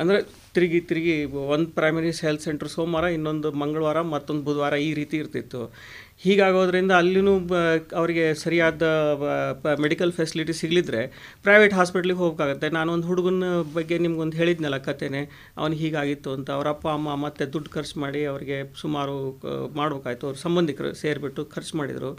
ಅಂದರೆ 0.00 0.18
ತಿರುಗಿ 0.54 0.78
ತಿರುಗಿ 0.90 1.14
ಒಂದು 1.54 1.68
ಪ್ರೈಮರಿ 1.78 2.10
ಹೆಲ್ತ್ 2.26 2.44
ಸೆಂಟ್ರ್ 2.46 2.70
ಸೋಮವಾರ, 2.74 3.06
ಇನ್ನೊಂದು 3.16 3.48
ಮಂಗಳವಾರ, 3.62 3.98
ಮತ್ತೊಂದು 4.14 4.42
ಬುಧವಾರ 4.48 4.74
ಈ 4.86 4.94
ರೀತಿ 5.00 5.16
ಇರ್ತಿತ್ತು. 5.16 5.62
ಹೀಗಾಗೋದ್ರಿಂದ 6.24 6.92
ಅಲ್ಲಿನೂ 7.02 7.32
ಅವರಿಗೆ 8.00 8.24
ಸರಿಯಾದ 8.42 8.82
ಮೆಡಿಕಲ್ 9.84 10.12
ಫೆಸಿಲಿಟಿ 10.18 10.54
ಸಿಗಲಿದ್ರೆ 10.60 11.00
ಪ್ರೈವೇಟ್ 11.46 11.74
ಹಾಸ್ಪಿಟ್ಲಿಗೆ 11.78 12.18
ಹೋಗೋಕ್ಕಾಗತ್ತೆ. 12.22 12.68
ನಾನೊಂದು 12.78 13.06
ಹುಡುಗನ 13.10 13.48
ಬಗ್ಗೆ 13.78 13.98
ನಿಮ್ಗೊಂದು 14.04 14.36
ಹೇಳಿದ್ನಲ್ಲ 14.40 14.78
ಕತೆನೆ, 14.88 15.22
ಅವನು 15.60 15.76
ಹೀಗಾಗಿತ್ತು 15.82 16.30
ಅಂತ. 16.36 16.48
ಅವರ 16.58 16.68
ಅಪ್ಪ, 16.76 16.86
ಅಮ್ಮ 16.98 17.16
ಮತ್ತೆ 17.24 17.46
ದುಡ್ಡು 17.56 17.72
ಖರ್ಚು 17.76 17.96
ಮಾಡಿ 18.04 18.22
ಅವರಿಗೆ 18.32 18.58
ಸುಮಾರು 18.82 19.16
ಮಾಡಬೇಕಾಯ್ತು 19.80 20.02
ಮಾಡ್ಬೇಕಾಯ್ತು. 20.02 20.26
ಅವ್ರ 20.28 20.38
ಸಂಬಂಧಿಕರು 20.46 20.90
ಸೇರಿಬಿಟ್ಟು 21.02 21.42
ಖರ್ಚು 21.54 21.74
ಮಾಡಿದರು. 21.80 22.10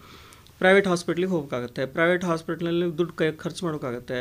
ಪ್ರೈವೇಟ್ 0.61 0.87
ಹಾಸ್ಪಿಟ್ಲಿಗೆ 0.91 1.31
ಹೋಗೋಕ್ಕಾಗತ್ತೆ. 1.33 1.83
ಪ್ರೈವೇಟ್ 1.95 2.23
ಹಾಸ್ಪಿಟ್ಲಲ್ಲಿ 2.29 2.85
ದುಡ್ಡು 2.99 3.13
ಕೈ, 3.19 3.27
ಖರ್ಚು 3.43 3.61
ಮಾಡೋಕ್ಕಾಗತ್ತೆ. 3.65 4.19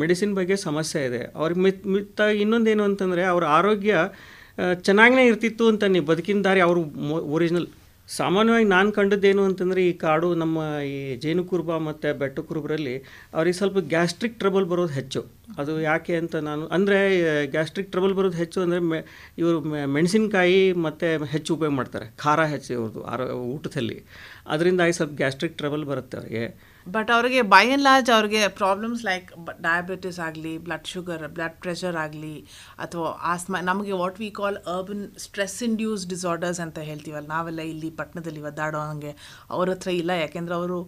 ಮೆಡಿಸಿನ್ 0.00 0.32
ಬಗ್ಗೆ 0.38 0.56
ಸಮಸ್ಯೆ 0.68 1.00
ಇದೆ. 1.08 1.22
ಅವ್ರಿಗೆ 1.40 1.60
ಮಿತ್ 1.66 1.84
ಮಿತ್ತ 1.94 2.20
ಇನ್ನೊಂದೇನು 2.42 2.84
ಅಂತಂದರೆ 2.90 3.24
ಅವ್ರ 3.32 3.44
ಆರೋಗ್ಯ 3.58 3.94
ಚೆನ್ನಾಗೇ 4.86 5.22
ಇರ್ತಿತ್ತು 5.30 5.64
ಅಂತ 5.72 5.84
ನೀವು 5.94 6.06
ಬದುಕಿನ 6.10 6.42
ದಾರಿ 6.46 6.60
ಅವರು 6.66 6.80
ಒರಿಜಿನಲ್ 7.36 7.68
ಸಾಮಾನ್ಯವಾಗಿ 8.08 8.64
ನಾನು 8.64 8.92
ಕಂಡದ್ದೇನು 8.92 9.44
ಅಂತಂದರೆ 9.44 9.86
ಈ 9.86 9.92
ಕಾಡು 9.92 10.34
ನಮ್ಮ 10.34 10.58
ಈ 10.86 11.16
ಜೇನು 11.16 11.44
ಕುರುಬ 11.44 11.76
ಮತ್ತು 11.76 12.18
ಬೆಟ್ಟ 12.18 12.40
ಕುರುಬರಲ್ಲಿ 12.40 12.94
ಅವ್ರಿಗೆ 13.34 13.56
ಸ್ವಲ್ಪ 13.56 13.78
ಗ್ಯಾಸ್ಟ್ರಿಕ್ 13.78 14.38
ಟ್ರಬಲ್ 14.38 14.64
ಬರೋದು 14.64 14.92
ಹೆಚ್ಚು. 14.92 15.20
ಅದು 15.58 15.80
ಯಾಕೆ 15.80 16.16
ಅಂತ 16.16 16.36
ನಾನು, 16.36 16.66
ಅಂದರೆ 16.66 16.98
ಗ್ಯಾಸ್ಟ್ರಿಕ್ 17.46 17.90
ಟ್ರಬಲ್ 17.90 18.14
ಬರೋದು 18.14 18.36
ಹೆಚ್ಚು 18.36 18.60
ಅಂದರೆ 18.60 18.78
ಮೆ, 18.78 19.00
ಇವರು 19.38 19.60
ಮೆಣಸಿನಕಾಯಿ 19.86 20.72
ಮತ್ತು 20.72 21.24
ಹೆಚ್ಚು 21.24 21.54
ಉಪಯೋಗ 21.54 21.72
ಮಾಡ್ತಾರೆ. 21.72 22.16
ಖಾರ 22.16 22.44
ಹೆಚ್ಚು 22.44 22.72
ಇವ್ರದ್ದು, 22.72 23.02
ಆರೋ, 23.04 23.26
ಊಟದಲ್ಲಿ. 23.26 24.04
ಅದರಿಂದಾಗಿ 24.46 24.92
ಸ್ವಲ್ಪ 24.92 25.16
ಗ್ಯಾಸ್ಟ್ರಿಕ್ 25.16 25.58
ಟ್ರಬಲ್ 25.58 25.84
ಬರುತ್ತೆ 25.84 26.16
ಅವರಿಗೆ. 26.16 26.73
ಬಟ್ 26.86 27.10
ಅವ್ರಿಗೆ 27.14 27.40
ಬೈ 27.52 27.62
ಆ್ಯಂಡ್ 27.66 27.84
ಲಾರ್ಜ್ 27.86 28.10
ಅವ್ರಿಗೆ 28.16 28.40
ಪ್ರಾಬ್ಲಮ್ಸ್ 28.60 29.02
ಲೈಕ್ 29.08 29.28
ಡಯಾಬಿಟಿಸ್ 29.66 30.18
ಆಗಲಿ 30.26 30.52
ಬ್ಲಡ್ 30.66 30.88
ಶುಗರ್ 30.92 31.22
ಬ್ಲಡ್ 31.36 31.56
ಪ್ರೆಷರ್ 31.62 31.96
ಆಗಲಿ 32.02 32.34
ಅಥವಾ 32.84 33.08
ಆಸ್ಮಾ 33.32 33.60
ನಮಗೆ 33.70 33.92
what 34.02 34.18
we 34.22 34.28
call 34.40 34.58
urban 34.74 35.04
stress 35.24 35.56
induced 35.68 36.04
disorders 36.12 36.60
ಅಂತ 36.64 36.78
ಹೇಳ್ತೀವಲ್ಲ, 36.90 37.26
ನಾವೆಲ್ಲ 37.34 37.62
ಇಲ್ಲಿ 37.72 37.90
ಪಟ್ಟಣದಲ್ಲಿ 38.00 38.42
ಒದ್ದಾಡೋ 38.50 38.82
ಹಾಗೆ 38.90 39.12
ಅವ್ರ 39.54 39.68
ಹತ್ರ 39.74 39.92
ಇಲ್ಲ. 40.02 40.12
ಯಾಕೆಂದ್ರೆ 40.24 40.56
ಅವರು 40.60 40.78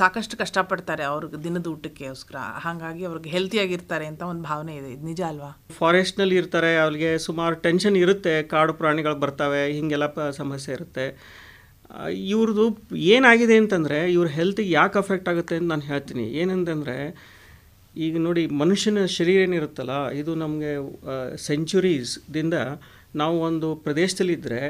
ಸಾಕಷ್ಟು 0.00 0.34
ಕಷ್ಟಪಡ್ತಾರೆ 0.42 1.04
ಅವ್ರಿಗೆ 1.12 1.38
ದಿನದ 1.44 1.66
ಊಟಕ್ಕೋಸ್ಕರ. 1.74 2.36
ಹಾಗಾಗಿ 2.66 3.04
ಅವ್ರಿಗೆ 3.10 3.30
ಹೆಲ್ತಿಯಾಗಿರ್ತಾರೆ 3.36 4.06
ಅಂತ 4.12 4.22
ಒಂದು 4.32 4.44
ಭಾವನೆ 4.50 4.74
ಇದೆ. 4.76 4.90
ಇದು 4.96 5.04
ನಿಜ 5.12 5.20
ಅಲ್ವಾ? 5.32 5.50
ಫಾರೆಸ್ಟ್ನಲ್ಲಿ 5.80 6.36
ಇರ್ತಾರೆ 6.42 6.72
ಅವ್ರಿಗೆ 6.86 7.12
ಸುಮಾರು 7.28 7.56
ಟೆನ್ಷನ್ 7.68 7.96
ಇರುತ್ತೆ. 8.04 8.34
ಕಾಡು 8.54 8.74
ಪ್ರಾಣಿಗಳು 8.82 9.18
ಬರ್ತವೆ, 9.24 9.62
ಹೀಗೆಲ್ಲ 9.76 10.30
ಸಮಸ್ಯೆ 10.42 10.72
ಇರುತ್ತೆ. 10.78 11.06
ಇವ್ರದ್ದು 12.32 12.66
ಏನಾಗಿದೆ 13.14 13.56
ಅಂತಂದರೆ 13.62 13.98
ಇವ್ರ 14.16 14.28
ಹೆಲ್ತಿಗೆ 14.38 14.70
ಯಾಕೆ 14.78 14.96
ಅಫೆಕ್ಟ್ 15.02 15.28
ಆಗುತ್ತೆ 15.32 15.54
ಅಂತ 15.58 15.68
ನಾನು 15.72 15.84
ಹೇಳ್ತೀನಿ. 15.90 16.24
ಏನಂತಂದರೆ, 16.42 16.96
ಈಗ 18.04 18.14
ನೋಡಿ 18.26 18.42
ಮನುಷ್ಯನ 18.62 19.04
ಶರೀರ 19.16 19.40
ಏನಿರುತ್ತಲ್ಲ, 19.46 19.96
ಇದು 20.20 20.34
ನಮಗೆ 20.44 20.72
ಸೆಂಚುರೀಸ್ದಿಂದ 21.48 22.54
ನಾವು 23.22 23.36
ಒಂದು 23.48 23.68
ಪ್ರದೇಶದಲ್ಲಿದ್ದರೆ 23.86 24.60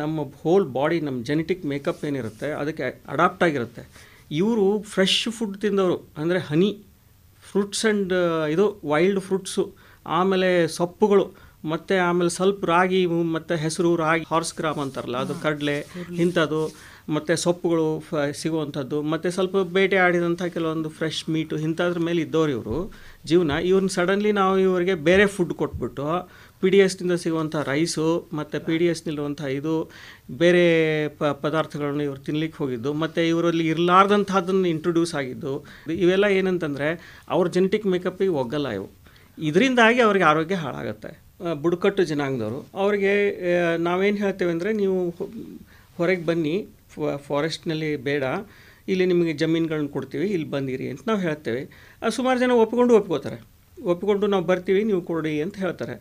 ನಮ್ಮ 0.00 0.26
ಹೋಲ್ 0.42 0.66
ಬಾಡಿ 0.76 0.98
ನಮ್ಮ 1.08 1.18
ಜೆನೆಟಿಕ್ 1.30 1.64
ಮೇಕಪ್ 1.72 2.04
ಏನಿರುತ್ತೆ, 2.10 2.50
ಅದಕ್ಕೆ 2.60 2.84
ಅಡಾಪ್ಟ್ 3.14 3.42
ಆಗಿರುತ್ತೆ. 3.48 3.84
ಇವರು 4.42 4.66
ಫ್ರೆಶ್ 4.94 5.18
ಫುಡ್ 5.38 5.58
ತಿಂದವರು, 5.64 5.98
ಅಂದರೆ 6.22 6.40
ಹನಿ 6.50 6.70
ಫ್ರೂಟ್ಸ್ 7.48 7.84
ಆ್ಯಂಡ್ 7.86 8.14
ಇದು 8.54 8.64
ವೈಲ್ಡ್ 8.92 9.20
ಫ್ರೂಟ್ಸು 9.26 9.64
ಆಮೇಲೆ 10.18 10.50
ಸೊಪ್ಪುಗಳು 10.78 11.24
ಮತ್ತು 11.64 11.94
ಆಮೇಲೆ 12.08 12.30
ಸ್ವಲ್ಪ 12.30 12.64
ರಾಗಿ 12.64 13.00
ಮತ್ತು 13.34 13.54
ಹೆಸರು 13.62 13.90
ರಾಗಿ 13.96 14.24
ಹಾರ್ಸ್ 14.30 14.54
ಗ್ರಾಮ್ 14.56 14.80
ಅಂತಾರಲ್ಲ 14.82 15.18
ಅದು 15.26 15.34
ಕಡಲೆ 15.44 15.76
ಇಂಥದ್ದು 16.24 16.62
ಮತ್ತು 17.16 17.34
ಸೊಪ್ಪುಗಳು 17.42 17.86
ಫ 18.08 18.22
ಸಿಗುವಂಥದ್ದು 18.40 18.98
ಮತ್ತು 19.12 19.28
ಸ್ವಲ್ಪ 19.30 19.56
ಬೇಟೆ 19.76 19.96
ಆಡಿದಂಥ 19.96 20.42
ಕೆಲವೊಂದು 20.56 20.88
ಫ್ರೆಶ್ 20.88 21.22
ಮೀಟು 21.28 21.56
ಇಂಥದ್ರ 21.66 21.98
ಮೇಲೆ 21.98 22.20
ಇದ್ದವ್ರು 22.22 22.52
ಇವರು 22.52 22.78
ಜೀವನ 23.30 23.52
ಇವ್ರನ್ನ 23.70 23.92
ಸಡನ್ಲಿ 23.96 24.32
ನಾವು 24.32 24.56
ಇವರಿಗೆ 24.58 24.94
ಬೇರೆ 25.08 25.26
ಫುಡ್ 25.26 25.54
ಕೊಟ್ಬಿಟ್ಟು 25.54 26.08
ಪಿ 26.62 26.68
ಡಿ 26.70 26.78
ಎಸ್ನಿಂದ 26.78 27.14
ಸಿಗುವಂಥ 27.22 27.56
ರೈಸು 27.70 28.06
ಮತ್ತು 28.38 28.58
ಪಿ 28.66 28.76
ಡಿ 28.80 28.86
ಎಸ್ನಲ್ಲಿರುವಂಥ 28.92 29.40
ಇದು 29.58 29.74
ಬೇರೆ 30.40 30.64
ಪ 31.18 31.30
ಪದಾರ್ಥಗಳನ್ನು 31.44 32.02
ಇವ್ರು 32.02 32.20
ತಿನ್ಲಿಕ್ಕೆ 32.20 32.58
ಹೋಗಿದ್ದು 32.62 32.92
ಮತ್ತು 33.02 33.22
ಇವರಲ್ಲಿ 33.32 33.66
ಇರಲಾರ್ದಂಥದ್ದನ್ನು 33.66 34.68
ಇಂಟ್ರೊಡ್ಯೂಸ್ 34.68 35.14
ಆಗಿದ್ದು 35.14 35.54
ಇವೆಲ್ಲ 35.96 36.28
ಏನಂತಂದರೆ 36.40 36.88
ಅವ್ರ 37.28 37.46
ಜೆನೆಟಿಕ್ 37.48 37.86
ಮೇಕಪ್ಪಿಗೆ 37.86 38.34
ಒಗ್ಗಲ್ಲ 38.42 38.70
ಇವು. 38.78 38.88
ಇದರಿಂದಾಗಿ 39.38 40.00
ಅವ್ರಿಗೆ 40.00 40.24
ಆರೋಗ್ಯ 40.24 40.56
ಹಾಳಾಗುತ್ತೆ. 40.56 41.12
ಬುಡಕಟ್ಟು 41.62 42.02
ಜನಾಂಗದವರು. 42.10 42.60
ಅವರಿಗೆ 42.82 43.12
ನಾವೇನು 43.88 44.18
ಹೇಳ್ತೇವೆ 44.24 44.52
ಅಂದರೆ 44.54 44.70
ನೀವು 44.80 44.98
ಹೊರಗೆ 45.98 46.24
ಬನ್ನಿ 46.30 46.56
ಫಾರೆಸ್ಟ್ನಲ್ಲಿ 47.28 47.90
ಬೇಡ, 48.08 48.24
ಇಲ್ಲಿ 48.92 49.04
ನಿಮಗೆ 49.12 49.32
ಜಮೀನುಗಳನ್ನ 49.40 49.90
ಕೊಡ್ತೀವಿ, 49.96 50.26
ಇಲ್ಲಿ 50.34 50.48
ಬಂದಿರಿ 50.54 50.86
ಅಂತ 50.92 51.02
ನಾವು 51.10 51.20
ಹೇಳ್ತೇವೆ. 51.26 51.62
ಸುಮಾರು 52.16 52.38
ಜನ 52.44 52.52
ಒಪ್ಕೊಂಡು 52.64 52.94
ಒಪ್ಕೋತಾರೆ. 53.00 53.38
ಒಪ್ಪಿಕೊಂಡು 53.92 54.26
ನಾವು 54.34 54.44
ಬರ್ತೀವಿ, 54.50 54.80
ನೀವು 54.90 55.00
ಕೊಡಿ 55.10 55.34
ಅಂತ 55.44 55.56
ಹೇಳ್ತಾರೆ. 55.64 55.96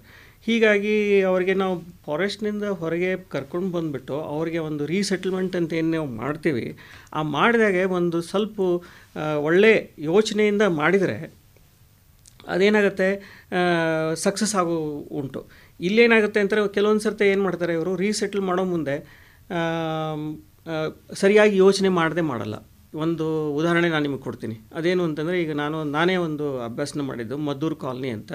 ಹೀಗಾಗಿ 0.45 0.93
ಅವರಿಗೆ 1.29 1.53
ನಾವು 1.61 1.75
ಫಾರೆಸ್ಟ್ನಿಂದ 2.05 2.65
ಹೊರಗೆ 2.81 3.11
ಕರ್ಕೊಂಡು 3.33 3.69
ಬಂದುಬಿಟ್ಟು 3.75 4.15
ಅವರಿಗೆ 4.33 4.59
ಒಂದು 4.69 4.83
ರೀಸೆಟ್ಲ್ಮೆಂಟ್ 4.91 5.55
ಅಂತ 5.59 5.71
ಏನು 5.79 5.89
ನಾವು 5.95 6.09
ಮಾಡ್ತೀವಿ, 6.21 6.65
ಆ 7.17 7.21
ಮಾಡಿದಾಗೆ 7.35 7.83
ಒಂದು 7.99 8.19
ಸ್ವಲ್ಪ 8.31 8.59
ಒಳ್ಳೆ 9.49 9.73
ಯೋಚನೆಯಿಂದ 10.09 10.63
ಮಾಡಿದರೆ 10.81 11.17
ಅದೇನಾಗುತ್ತೆ? 12.53 13.09
ಸಕ್ಸಸ್ 14.25 14.53
ಆಗೋ 14.61 14.75
ಉಂಟು. 15.19 15.41
ಇಲ್ಲೇನಾಗುತ್ತೆ 15.79 16.39
ಅಂತಾರೆ, 16.43 16.61
ಕೆಲವೊಂದು 16.77 17.03
ಸರ್ತಿ 17.07 17.25
ಏನು 17.33 17.43
ಮಾಡ್ತಾರೆ 17.47 17.73
ಇವರು? 17.79 17.93
ರೀಸೆಟ್ಲ್ 18.05 18.43
ಮಾಡೋ 18.49 18.65
ಮುಂದೆ 18.73 18.95
ಸರಿಯಾಗಿ 21.21 21.55
ಯೋಚನೆ 21.57 21.89
ಮಾಡದೆ 21.99 22.23
ಮಾಡಲ್ಲ. 22.31 22.55
ಒಂದು 23.03 23.25
ಉದಾಹರಣೆ 23.59 23.89
ನಾನು 23.93 24.03
ನಿಮಗೆ 24.07 24.23
ಕೊಡ್ತೀನಿ. 24.27 24.55
ಅದೇನು 24.79 25.01
ಅಂತಂದರೆ, 25.07 25.37
ಈಗ 25.43 25.53
ನಾನು, 25.55 25.77
ನಾನೇ 25.95 26.15
ಒಂದು 26.27 26.45
ಅಭ್ಯಾಸನ 26.67 27.01
ಮಾಡಿದ್ದು, 27.09 27.35
ಮದ್ದೂರು 27.47 27.75
ಕಾಲನಿ 27.85 28.09
ಅಂತ, 28.17 28.31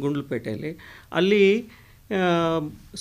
ಗುಂಡ್ಲುಪೇಟೆಯಲ್ಲಿ. 0.00 0.72
ಅಲ್ಲಿ 1.18 1.44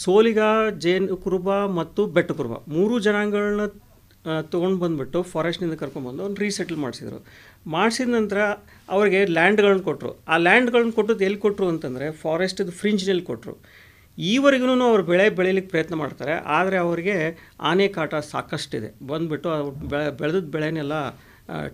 ಸೋಲಿಗ, 0.04 0.42
ಜೇನು 0.78 1.16
ಕುರುಬ 1.26 1.50
ಮತ್ತು 1.80 2.02
ಬೆಟ್ಟ 2.16 2.32
ಕುರುಬ, 2.40 2.56
ಮೂರು 2.76 2.96
ಜನಾಂಗಗಳನ್ನ 3.06 3.66
ತೊಗೊಂಡು 4.26 4.78
ಬಂದುಬಿಟ್ಟು 4.78 5.20
ಫಾರೆಸ್ಟ್ನಿಂದ 5.24 5.74
ಕರ್ಕೊಂಡ್ಬಂದು 5.74 6.22
ಅವ್ನು 6.24 6.36
ರೀಸೆಟ್ಲ್ 6.36 6.78
ಮಾಡಿಸಿದ್ರು. 6.78 7.20
ಮಾಡಿಸಿದ 7.68 8.10
ನಂತರ 8.10 8.40
ಅವರಿಗೆ 8.90 9.20
ಲ್ಯಾಂಡ್ಗಳನ್ನ 9.26 9.82
ಕೊಟ್ಟರು 9.82 10.12
ಆ 10.28 10.38
ಲ್ಯಾಂಡ್ಗಳನ್ನ 10.38 10.92
ಕೊಟ್ಟದ್ದು 10.92 11.24
ಎಲ್ಲಿ 11.24 11.40
ಕೊಟ್ಟರು 11.40 11.68
ಅಂತಂದರೆ 11.68 12.12
ಫಾರೆಸ್ಟ್ದು 12.24 12.72
ಫ್ರಿಂಜ್ನಲ್ಲಿ 12.72 13.26
ಕೊಟ್ಟರು 13.32 13.56
ಈವರೆಗೂ 14.18 14.68
ಅವ್ರು 14.90 15.04
ಬೆಳೆ 15.04 15.26
ಬೆಳೀಲಿಕ್ಕೆ 15.30 15.72
ಪ್ರಯತ್ನ 15.72 15.96
ಮಾಡ್ತಾರೆ. 15.96 16.34
ಆದರೆ 16.58 16.78
ಅವರಿಗೆ 16.78 17.16
ಆನೆ 17.60 17.88
ಕಾಟ 17.88 18.16
ಸಾಕಷ್ಟಿದೆ. 18.34 18.90
ಬಂದುಬಿಟ್ಟು 19.08 19.50
ಅವ್ರು 19.50 19.72
ಬೆಳೆ 19.88 20.12
ಬೆಳೆದ 20.12 20.40
ಬೆಳೆನೆಲ್ಲ 20.56 20.94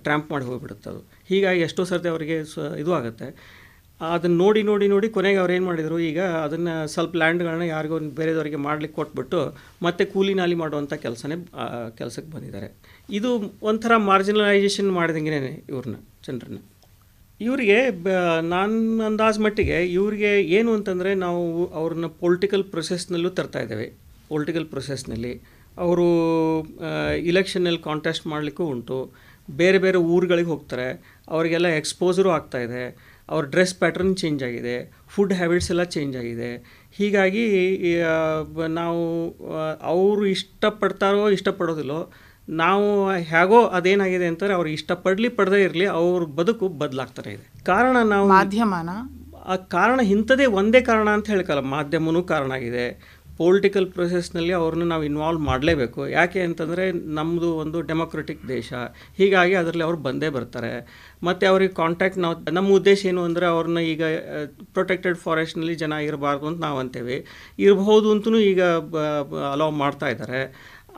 ಟ್ರ್ಯಾಂಪ್ 0.03 0.31
ಮಾಡಿ 0.31 0.45
ಹೋಗಿಬಿಡುತ್ತೆ 0.45 0.89
ಅದು 0.89 1.01
ಹೀಗಾಗಿ 1.29 1.59
ಎಷ್ಟೋ 1.59 1.83
ಸರ್ತಿ 1.83 2.07
ಅವರಿಗೆ 2.07 2.43
ಸ, 2.43 2.57
ಇದು 2.81 2.93
ಆಗುತ್ತೆ. 2.93 3.27
ಅದನ್ನು 4.01 4.37
ನೋಡಿ 4.37 4.61
ನೋಡಿ 4.63 4.85
ನೋಡಿ 4.87 5.07
ಕೊನೆಗೆ 5.09 5.39
ಅವ್ರು 5.41 5.53
ಏನು 5.53 5.65
ಮಾಡಿದರು, 5.65 5.97
ಈಗ 5.99 6.19
ಅದನ್ನು 6.45 6.73
ಸ್ವಲ್ಪ 6.93 7.13
ಲ್ಯಾಂಡ್ಗಳನ್ನ 7.21 7.65
ಯಾರಿಗೋ 7.75 7.97
ಬೇರೆದವರಿಗೆ 8.19 8.59
ಮಾಡ್ಲಿಕ್ಕೆ 8.67 8.95
ಕೊಟ್ಬಿಟ್ಟು 8.95 9.39
ಮತ್ತೆ 9.81 10.05
ಕೂಲಿ 10.05 10.33
ನಾಲಿ 10.33 10.55
ಮಾಡುವಂಥ 10.55 10.93
ಕೆಲಸನೇ 11.05 11.35
ಕೆಲಸಕ್ಕೆ 11.99 12.31
ಬಂದಿದ್ದಾರೆ. 12.35 12.69
ಇದು 13.09 13.29
ಒಂಥರ 13.69 13.97
ಮಾರ್ಜಿನಲೈಸೇಷನ್ 14.11 14.91
ಮಾಡಿದಂಗೆ 14.91 15.39
ಇವ್ರನ್ನ 15.73 15.97
ಜನರನ್ನ 16.27 16.59
ಇವರಿಗೆ 17.39 17.77
ಬ, 18.03 18.09
ನಾನು 18.53 18.75
ಅಂದಾಜು 19.05 19.39
ಮಟ್ಟಿಗೆ 19.41 19.77
ಇವರಿಗೆ 19.97 20.29
ಏನು 20.57 20.69
ಅಂತಂದರೆ 20.73 21.11
ನಾವು 21.23 21.41
ಅವ್ರನ್ನ 21.79 22.07
ಪೊಲಿಟಿಕಲ್ 22.21 22.63
ಪ್ರೊಸೆಸ್ನಲ್ಲೂ 22.73 23.29
ತರ್ತಾ 23.29 23.59
ಇದ್ದೇವೆ. 23.59 23.87
ಪೊಲಿಟಿಕಲ್ 24.29 24.67
ಪ್ರೊಸೆಸ್ನಲ್ಲಿ 24.73 25.33
ಅವರು 25.77 26.05
ಇಲೆಕ್ಷನಲ್ಲಿ 27.29 27.81
ಕಾಂಟೆಸ್ಟ್ 27.89 28.27
ಮಾಡಲಿಕ್ಕೂ 28.27 28.65
ಉಂಟು. 28.65 28.99
ಬೇರೆ 29.49 29.77
ಬೇರೆ 29.77 29.99
ಊರುಗಳಿಗೆ 30.13 30.49
ಹೋಗ್ತಾರೆ. 30.49 30.87
ಅವರಿಗೆಲ್ಲ 31.33 31.67
ಎಕ್ಸ್ಪೋಸರು 31.81 32.29
ಆಗ್ತಾಯಿದೆ 32.29 32.83
ಅವ್ರ 33.29 33.43
ಡ್ರೆಸ್ 33.53 33.73
ಪ್ಯಾಟ್ರನ್ 33.81 34.13
ಚೇಂಜ್ 34.21 34.41
ಆಗಿದೆ 34.47 34.75
ಫುಡ್ 35.13 35.33
ಹ್ಯಾಬಿಟ್ಸ್ 35.39 35.69
ಎಲ್ಲ 35.71 35.83
ಚೇಂಜ್ 35.95 36.15
ಆಗಿದೆ. 36.17 36.51
ಹೀಗಾಗಿ 36.97 37.45
ನಾವು 38.79 39.03
ಅವರು 39.93 40.25
ಇಷ್ಟಪಡ್ತಾರೋ 40.35 41.23
ಇಷ್ಟಪಡೋದಿಲ್ಲೋ 41.37 41.99
ನಾವು 42.63 42.87
ಹೇಗೋ 43.31 43.59
ಅದೇನಾಗಿದೆ 43.77 44.25
ಅಂತಾರೆ 44.31 44.53
ಅವ್ರು 44.53 44.69
ಇಷ್ಟಪಡಲಿ 44.69 45.29
ಪಡದೇ 45.37 45.61
ಇರಲಿ 45.63 45.85
ಅವ್ರ 45.99 46.23
ಬದುಕು 46.39 46.65
ಬದಲಾಗ್ತಾರೆ 46.81 47.31
ಇದೆ. 47.35 47.45
ಕಾರಣ 47.71 47.95
ನಾವು 48.13 48.25
ಮಾಧ್ಯಮನ? 48.29 48.89
ಆ 49.51 49.55
ಕಾರಣ 49.55 49.99
ಇಂಥದೇ 50.15 50.45
ಒಂದೇ 50.59 50.79
ಕಾರಣ 50.81 51.07
ಅಂತ 51.15 51.27
ಹೇಳ್ಕಲ್ಲ 51.29 51.63
ಮಾಧ್ಯಮನೂ 51.73 52.21
ಕಾರಣ 52.31 52.51
ಆಗಿದೆ. 52.51 52.85
ಪೊಲಿಟಿಕಲ್ 53.37 53.87
ಪ್ರೊಸೆಸ್ನಲ್ಲಿ 53.95 54.53
ಅವ್ರನ್ನ 54.59 54.85
ನಾವು 54.91 55.03
ಇನ್ವಾಲ್ವ್ 55.03 55.41
ಮಾಡಲೇಬೇಕು. 55.49 56.01
ಯಾಕೆ 56.17 56.41
ಅಂತಂದರೆ 56.47 56.83
ನಮ್ಮದು 57.19 57.49
ಒಂದು 57.63 57.81
ಡೆಮೊಕ್ರೆಟಿಕ್ 57.89 58.43
ದೇಶ. 58.47 58.69
ಹೀಗಾಗಿ 59.19 59.55
ಅದರಲ್ಲಿ 59.61 59.85
ಅವ್ರು 59.87 59.99
ಬಂದೇ 60.07 60.29
ಬರ್ತಾರೆ. 60.37 60.71
ಮತ್ತು 61.27 61.43
ಅವ್ರಿಗೆ 61.51 61.73
ಕಾಂಟ್ಯಾಕ್ಟ್ 61.73 62.19
ನಾವು, 62.25 62.35
ನಮ್ಮ 62.57 62.69
ಉದ್ದೇಶ 62.79 63.01
ಏನು 63.05 63.23
ಅಂದರೆ 63.23 63.45
ಅವ್ರನ್ನ 63.45 63.81
ಈಗ 63.93 64.03
ಪ್ರೊಟೆಕ್ಟೆಡ್ 64.77 65.19
ಫಾರೆಸ್ಟ್ನಲ್ಲಿ 65.25 65.75
ಜನ 65.83 65.93
ಇರಬಾರ್ದು 66.09 66.47
ಅಂತ 66.51 66.61
ನಾವು 66.67 66.79
ಅಂತೇವೆ. 66.83 67.17
ಇರಬಹುದು 67.59 68.09
ಅಂತೂ 68.15 68.39
ಈಗ 68.51 68.61
ಅಲೌ 69.55 69.69
ಮಾಡ್ತಾ 69.83 70.09
ಇದ್ದಾರೆ 70.15 70.41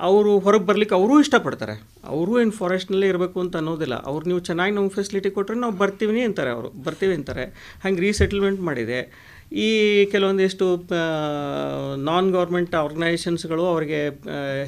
ಅವರು 0.07 0.31
ಹೊರಗೆ 0.45 0.65
ಬರ್ಲಿಕ್ಕೆ 0.65 0.95
ಅವರೂ 0.95 1.13
ಇಷ್ಟಪಡ್ತಾರೆ. 1.19 1.75
ಅವರು 2.15 2.31
ಏನು 2.41 2.51
ಫಾರೆಸ್ಟ್ನಲ್ಲೇ 2.51 3.07
ಇರಬೇಕು 3.07 3.37
ಅಂತ 3.43 3.55
ಅನ್ನೋದಿಲ್ಲ. 3.55 3.95
ಅವ್ರು 4.09 4.23
ನೀವು 4.29 4.41
ಚೆನ್ನಾಗಿ 4.49 4.73
ನಮ್ಗೆ 4.75 4.93
ಫೆಸಿಲಿಟಿ 4.95 5.29
ಕೊಟ್ಟರೆ 5.37 5.57
ನಾವು 5.63 5.73
ಬರ್ತೀವಿ 5.81 6.21
ಅಂತಾರೆ 6.27 6.51
ಅವರು. 6.55 6.69
ಬರ್ತೀವಿ 6.85 7.13
ಅಂತಾರೆ. 7.19 7.45
ಹಂಗೆ 7.83 8.01
ರೀಸೆಟಲ್ಮೆಂಟ್ 8.01 8.61
ಮಾಡಿದೆ. 8.61 8.99
ಈ 9.51 10.05
ಕೆಲವೊಂದಿಷ್ಟು 10.11 10.65
ನಾನ್ 12.09 12.29
ಗೌರ್ಮೆಂಟ್ 12.31 12.73
ಆರ್ಗನೈಸೇಷನ್ಸ್ಗಳು 12.75 13.65
ಅವರಿಗೆ 13.73 13.99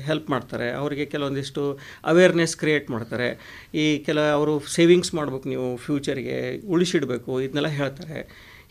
ಹೆಲ್ಪ್ 0.08 0.30
ಮಾಡ್ತಾರೆ. 0.30 0.68
ಅವರಿಗೆ 0.72 1.06
ಕೆಲವೊಂದಿಷ್ಟು 1.06 1.64
ಅವೇರ್ನೆಸ್ 2.12 2.56
ಕ್ರಿಯೇಟ್ 2.58 2.88
ಮಾಡ್ತಾರೆ. 2.92 3.30
ಈ 3.76 3.86
ಕೆಲ, 4.08 4.20
ಅವರು 4.38 4.54
ಸೇವಿಂಗ್ಸ್ 4.78 5.14
ಮಾಡ್ಬೇಕು 5.16 5.50
ನೀವು 5.50 5.78
ಫ್ಯೂಚರ್ಗೆ 5.78 6.38
ಉಳಿಸಿಡಬೇಕು, 6.76 7.42
ಇದನ್ನೆಲ್ಲ 7.42 7.72
ಹೇಳ್ತಾರೆ. 7.82 8.20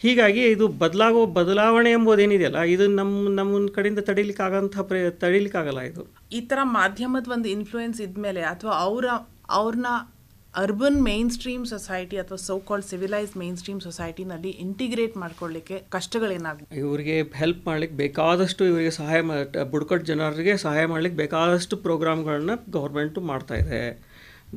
ಹೀಗಾಗಿ 0.03 0.43
ಇದು 0.55 0.69
ಬದಲಾಗೋ 0.69 1.27
ಬದಲಾವಣೆ 1.27 1.91
ಎಂಬುದೇನಿದೆಯಲ್ಲ 1.91 2.61
ಇದು 2.75 2.85
ನಮ್ಮ 2.99 3.31
ನಮ್ಮ 3.39 3.69
ಕಡೆಯಿಂದ 3.77 4.03
ತಡೀಲಿಕ್ಕಾಗಂಥ 4.11 4.79
ಪ್ರಯ 4.91 5.11
ತಡೀಲಿಕ್ಕಾಗಲ್ಲ 5.11 5.81
ಇದು. 5.81 6.03
ಈ 6.33 6.41
ಥರ 6.41 6.59
ಮಾಧ್ಯಮದ 6.63 7.33
ಒಂದು 7.37 7.49
ಇನ್ಫ್ಲೂಯೆನ್ಸ್ 7.49 8.01
ಇದ್ಮೇಲೆ 8.01 8.43
ಅಥವಾ 8.43 8.75
ಅವರ 8.87 9.07
ಅವ್ರನ್ನ 9.51 9.91
ಅರ್ಬನ್ 10.55 10.99
ಮೇನ್ 11.09 11.31
ಸ್ಟ್ರೀಮ್ 11.35 11.65
ಸೊಸೈಟಿ 11.73 12.17
ಅಥವಾ 12.23 12.39
so 12.47 12.55
called 12.69 12.87
civilise 12.91 13.33
main 13.41 13.57
stream 13.61 13.81
ಸೊಸೈಟಿನಲ್ಲಿ 13.87 14.51
ಇಂಟಿಗ್ರೇಟ್ 14.65 15.17
ಮಾಡ್ಕೊಳ್ಳಿಕ್ಕೆ 15.23 15.77
ಕಷ್ಟಗಳೇನಾಗ 15.97 16.67
ಇವರಿಗೆ 16.83 17.17
ಹೆಲ್ಪ್ 17.41 17.63
ಮಾಡ್ಲಿಕ್ಕೆ 17.69 17.97
ಬೇಕಾದಷ್ಟು 17.97 18.63
ಇವರಿಗೆ 18.71 18.93
ಸಹಾಯ 19.01 19.21
ಬುಡಕಟ್ಟು 19.73 20.07
ಜನರಿಗೆ 20.11 20.55
ಸಹಾಯ 20.65 20.85
ಮಾಡ್ಲಿಕ್ಕೆ 20.93 21.19
ಬೇಕಾದಷ್ಟು 21.23 21.77
ಪ್ರೋಗ್ರಾಮ್ಗಳನ್ನ 21.87 22.55
ಗೌರ್ಮೆಂಟು 22.77 23.23
ಮಾಡ್ತಾ 23.33 23.57
ಇದೆ. 23.63 23.83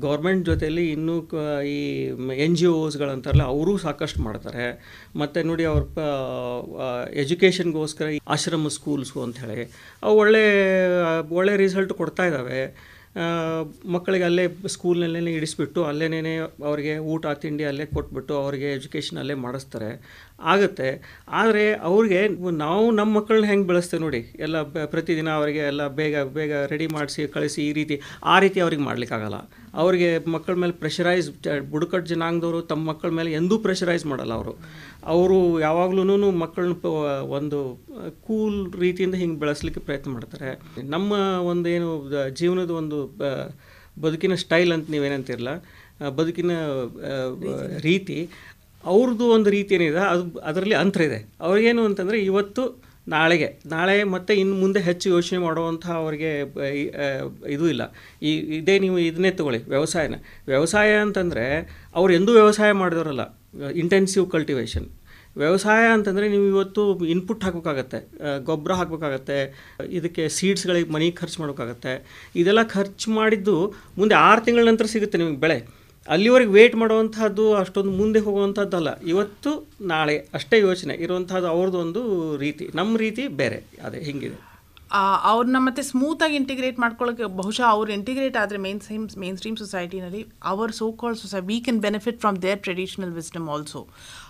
ಗೌರ್ಮೆಂಟ್ 0.06 0.43
ಜೊತೆಯಲ್ಲಿ 0.49 0.84
ಇನ್ನೂ 0.95 1.15
ಈ 1.73 1.80
ಎನ್ 2.45 2.56
ಜಿ 2.60 2.67
ಒಸ್ಗಳಂತಾರಲ್ಲ 2.84 3.45
ಅವರೂ 3.54 3.73
ಸಾಕಷ್ಟು 3.86 4.21
ಮಾಡ್ತಾರೆ. 4.27 4.65
ಮತ್ತು 5.21 5.39
ನೋಡಿ 5.49 5.63
ಅವ್ರ 5.71 5.84
ಎಜುಕೇಷನ್ಗೋಸ್ಕರ 7.23 8.08
ಆಶ್ರಮ 8.36 8.69
ಸ್ಕೂಲ್ಸು 8.77 9.17
ಅಂಥೇಳಿ, 9.25 9.60
ಅವು 10.04 10.15
ಒಳ್ಳೆ 10.23 10.43
ಒಳ್ಳೆ 11.39 11.56
ರಿಸಲ್ಟ್ 11.63 11.93
ಕೊಡ್ತಾ 12.01 12.25
ಇದ್ದಾವೆ 12.32 12.62
ಮಕ್ಕಳಿಗೆ 13.86 14.24
ಅಲ್ಲೇ 14.24 14.47
ಸ್ಕೂಲ್ನಲ್ಲೇ 14.67 15.34
ಇಡಿಸ್ಬಿಟ್ಟು 15.34 15.84
ಅಲ್ಲೇನೇ 15.84 16.38
ಅವರಿಗೆ 16.38 16.97
ಊಟ 16.97 17.28
ತಿಂಡಿ 17.28 17.63
ಅಲ್ಲೇ 17.63 17.86
ಕೊಟ್ಬಿಟ್ಟು 17.86 18.34
ಅವರಿಗೆ 18.38 18.71
ಎಜುಕೇಷನ್ 18.71 19.17
ಅಲ್ಲೇ 19.17 19.34
ಮಾಡಿಸ್ತಾರೆ. 19.34 19.89
ಆಗುತ್ತೆ. 20.41 20.89
ಆದರೆ 21.28 21.74
ಅವ್ರಿಗೆ 21.74 22.28
ನಾವು 22.52 22.91
ನಮ್ಮ 22.91 23.17
ಮಕ್ಕಳನ್ನ 23.17 23.45
ಹೆಂಗೆ 23.45 23.67
ಬೆಳೆಸ್ತೇವೆ 23.67 24.04
ನೋಡಿ? 24.04 24.34
ಎಲ್ಲ 24.39 24.62
ಪ್ರತಿದಿನ 24.62 25.30
ಅವರಿಗೆ 25.30 25.60
ಎಲ್ಲ 25.60 25.88
ಬೇಗ 25.88 26.24
ಬೇಗ 26.24 26.54
ರೆಡಿ 26.54 26.88
ಮಾಡಿಸಿ, 26.88 27.28
ಕಳಿಸಿ 27.28 27.67
ಈ 27.69 27.74
ರೀತಿ, 27.74 28.02
ಆ 28.24 28.39
ರೀತಿ 28.39 28.60
ಅವ್ರಿಗೆ 28.60 28.84
ಮಾಡ್ಲಿಕ್ಕಾಗಲ್ಲ. 28.84 29.61
ಅವ್ರಿಗೆ 29.73 30.29
ಮಕ್ಕಳ 30.29 30.53
ಮೇಲೆ 30.53 30.73
ಪ್ರೆಷರೈಸ್ 30.73 31.31
ಬುಡಕಟ್ಟು 31.69 32.10
ಜನಾಂಗದವರು 32.10 32.62
ತಮ್ಮ 32.62 32.89
ಮಕ್ಕಳ 32.89 33.10
ಮೇಲೆ 33.10 33.31
ಎಂದೂ 33.31 33.57
ಪ್ರೆಷರೈಸ್ 33.57 34.05
ಮಾಡಲ್ಲ 34.05 34.34
ಅವರು. 34.34 34.57
ಅವರು 35.05 35.60
ಯಾವಾಗ್ಲೂ 35.60 36.31
ಮಕ್ಕಳನ್ನ 36.31 36.73
ಪ- 36.73 36.86
ಒಂದು 37.29 37.79
ಕೂಲ್ 38.27 38.73
ರೀತಿಯಿಂದ 38.73 39.15
ಹಿಂಗೆ 39.15 39.39
ಬೆಳೆಸಲಿಕ್ಕೆ 39.39 39.81
ಪ್ರಯತ್ನ 39.81 40.12
ಮಾಡ್ತಾರೆ. 40.12 40.60
ನಮ್ಮ 40.84 41.12
ಒಂದು 41.41 41.69
ಏನು 41.69 42.12
ಜೀವನದ 42.29 42.69
ಒಂದು 42.69 43.05
ಬ- 43.05 43.51
ಬದುಕಿನ 44.01 44.36
ಸ್ಟೈಲ್ 44.36 44.71
ಅಂತ 44.71 44.91
ನೀವೇನಂತಿರಲ್ಲ 44.91 45.47
ಬದುಕಿನ 46.10 46.51
ರೀತಿ. 47.81 48.29
ಅವ್ರದ್ದು 48.86 49.25
ಒಂದು 49.25 49.49
ರೀತಿ 49.49 49.75
ಏನಿದೆ 49.75 49.97
ಅದು 49.97 50.39
ಅದರಲ್ಲಿ 50.39 50.75
ಅಂತರ 50.75 51.01
ಇದೆ. 51.01 51.29
ಅವ್ರಿಗೇನು 51.41 51.86
ಅಂತಂದರೆ 51.86 52.19
ಇವತ್ತು 52.19 52.90
ನಾಳೆಗೆ. 53.12 53.50
ನಾಳೆ 53.65 53.95
ಮತ್ತೆ 54.13 54.34
ಇನ್ನು 54.36 54.56
ಮುಂದೆ 54.56 54.80
ಹೆಚ್ಚು 54.80 55.08
ಯೋಚನೆ 55.10 55.39
ಮಾಡುವಂಥ 55.39 55.86
ಅವರಿಗೆ 56.00 56.32
ಇದು 57.54 57.65
ಇಲ್ಲ. 57.69 57.84
ಈ, 58.21 58.32
ಇದೇ 58.60 58.76
ನೀವು 58.80 58.97
ಇದನ್ನೇ 59.00 59.32
ತಗೊಳ್ಳಿ, 59.32 59.60
ವ್ಯವಸಾಯನ. 59.69 60.17
ವ್ಯವಸಾಯ 60.47 60.89
ಅಂತಂದರೆ 60.95 61.45
ಅವ್ರು 61.95 62.13
ಎಂದೂ 62.13 62.34
ವ್ಯವಸಾಯ 62.34 62.71
ಮಾಡಿದವರಲ್ಲ 62.82 63.24
ಇಂಟೆನ್ಸಿವ್ 63.84 64.26
ಕಲ್ಟಿವೇಷನ್ 64.32 64.89
ವ್ಯವಸಾಯ 65.38 65.84
ಅಂತಂದರೆ 65.93 66.26
ನೀವು 66.30 66.45
ಇವತ್ತು 66.45 66.82
ಇನ್ಪುಟ್ 67.06 67.43
ಹಾಕಬೇಕಾಗತ್ತೆ 67.43 68.00
ಗೊಬ್ಬರ 68.43 68.71
ಹಾಕಬೇಕಾಗತ್ತೆ, 68.71 69.38
ಇದಕ್ಕೆ 69.89 70.24
ಸೀಡ್ಸ್ಗಳಿಗೆ 70.30 70.89
ಮನಿ 70.89 71.08
ಖರ್ಚು 71.12 71.38
ಮಾಡಬೇಕಾಗತ್ತೆ. 71.41 71.93
ಇದೆಲ್ಲ 72.36 72.63
ಖರ್ಚು 72.63 73.12
ಮಾಡಿದ್ದು 73.12 73.56
ಮುಂದೆ 73.97 74.15
ಆರು 74.15 74.41
ತಿಂಗಳ 74.41 74.63
ನಂತರ 74.67 74.86
ಸಿಗುತ್ತೆ 74.86 75.17
ನಿಮಗೆ 75.17 75.39
ಬೆಳೆ. 75.45 75.58
ಅಲ್ಲಿವರೆಗೆ 76.07 76.49
ವೇಟ್ 76.49 76.75
ಮಾಡುವಂಥದ್ದು 76.75 77.53
ಅಷ್ಟೊಂದು 77.55 77.91
ಮುಂದೆ 77.91 78.19
ಹೋಗುವಂಥದ್ದಲ್ಲ 78.19 78.99
ಇವತ್ತು 79.01 79.67
ನಾಳೆ 79.81 80.17
ಅಷ್ಟೇ 80.33 80.59
ಯೋಚನೆ. 80.59 80.93
ಇರುವಂಥದ್ದು 80.93 81.47
ಅವ್ರದ್ದು 81.47 81.79
ಒಂದು 81.79 82.01
ರೀತಿ. 82.37 82.69
ನಮ್ಮ 82.75 82.97
ರೀತಿ 82.97 83.27
ಬೇರೆ. 83.27 83.63
ಅದೇ 83.83 83.99
ಹಿಂಗಿದೆ. 83.99 84.51
ಅವ್ರನ್ನ 85.23 85.55
ಮತ್ತೆ 85.59 85.81
ಸ್ಮೂತಾಗಿ 85.81 86.35
ಇಂಟಿಗ್ರೇಟ್ 86.35 86.79
ಮಾಡ್ಕೊಳ್ಳೋಕೆ 86.79 87.23
ಬಹುಶಃ 87.23 87.63
ಅವ್ರು 87.63 87.93
ಇಂಟಿಗ್ರೇಟ್ 87.93 88.37
ಆದರೆ 88.37 88.57
main 88.57 88.81
stream 88.81 89.09
main 89.17 89.37
stream 89.37 89.57
ಸೊಸೈಟಿನಲ್ಲಿ 89.57 90.27
our 90.43 90.71
so 90.71 90.91
call 90.91 91.15
society 91.15 91.39
we 91.39 91.59
can 91.59 91.81
benefit 91.81 92.19
from 92.19 92.41
their 92.41 92.63
traditional 92.63 93.11
wisdom 93.11 93.49
also 93.49 93.87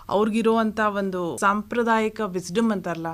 ಅವ್ರಿಗಿರುವಂಥ 0.09 0.79
ಒಂದು 0.79 1.37
ಸಾಂಪ್ರದಾಯಿಕ 1.37 2.19
ವಿಸ್ಡಮ್ 2.19 2.71
ಅಂತಾರಲ್ಲ 2.71 3.07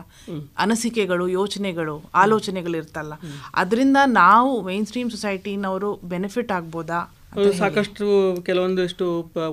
ಅನಿಸಿಕೆಗಳು 0.57 1.27
ಯೋಚನೆಗಳು 1.27 2.01
ಆಲೋಚನೆಗಳು 2.15 2.77
ಇರ್ತಲ್ಲ. 2.77 3.13
ಅದರಿಂದ 3.55 3.97
ನಾವು 4.05 4.61
ಮೇನ್ 4.61 4.85
ಸ್ಟ್ರೀಮ್ 4.85 5.11
ಸೊಸೈಟಿನವರು 5.11 5.99
ಬೆನಿಫಿಟ್ 6.03 6.51
ಆಗ್ಬೋದಾ? 6.51 6.99
ಸಾಕಷ್ಟು 7.31 8.05
ಕೆಲವೊಂದಿಷ್ಟು 8.41 9.05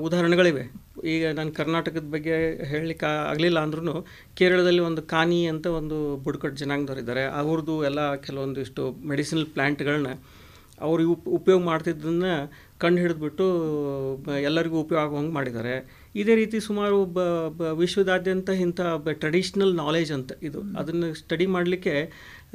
ಉದಾಹರಣೆಗಳಿವೆ. 0.06 0.64
ಈಗ 1.14 1.24
ನಾನು 1.38 1.50
ಕರ್ನಾಟಕದ 1.52 2.06
ಬಗ್ಗೆ 2.12 2.37
ಹೇಳಲಿಕ್ಕೆ 2.64 3.06
ಆಗಲಿಲ್ಲ 3.30 3.58
ಅಂದ್ರೂ 3.58 3.94
ಕೇರಳದಲ್ಲಿ 4.34 4.82
ಒಂದು 4.90 5.02
ಕಾನಿ 5.02 5.46
ಅಂತ 5.46 5.66
ಒಂದು 5.80 5.96
ಬುಡಕಟ್ಟು 6.16 6.56
ಜನಾಂಗದವರಿದ್ದಾರೆ 6.56 7.24
ಅವ್ರದ್ದು 7.40 7.84
ಎಲ್ಲ 7.84 8.14
ಕೆಲವೊಂದಿಷ್ಟು 8.26 8.84
ಮೆಡಿಸಿನಲ್ 9.06 9.46
ಪ್ಲ್ಯಾಂಟ್ಗಳನ್ನ 9.46 10.12
ಅವರು 10.80 11.02
ಉಪ್ 11.10 11.26
ಉಪಯೋಗ 11.38 11.60
ಮಾಡ್ತಿದ್ದನ್ನ 11.62 12.28
ಕಂಡು 12.78 13.00
ಹಿಡಿದ್ಬಿಟ್ಟು 13.00 13.44
ಎಲ್ಲರಿಗೂ 14.48 14.76
ಉಪಯೋಗ 14.80 15.02
ಆಗುವಂಗೆ 15.02 15.32
ಮಾಡಿದ್ದಾರೆ. 15.32 15.74
ಇದೇ 16.14 16.34
ರೀತಿ 16.34 16.60
ಸುಮಾರು 16.60 17.04
ಬ 17.16 17.20
ಬ 17.58 17.70
ವಿಶ್ವದಾದ್ಯಂತ 17.82 18.50
ಇಂಥ 18.64 18.80
ಟ್ರೆಡಿಷ್ನಲ್ 19.22 19.74
ನಾಲೆಜ್ 19.76 20.12
ಅಂತ 20.12 20.32
ಇದು. 20.42 20.60
ಅದನ್ನು 20.80 21.14
ಸ್ಟಡಿ 21.14 21.46
ಮಾಡಲಿಕ್ಕೆ 21.46 21.94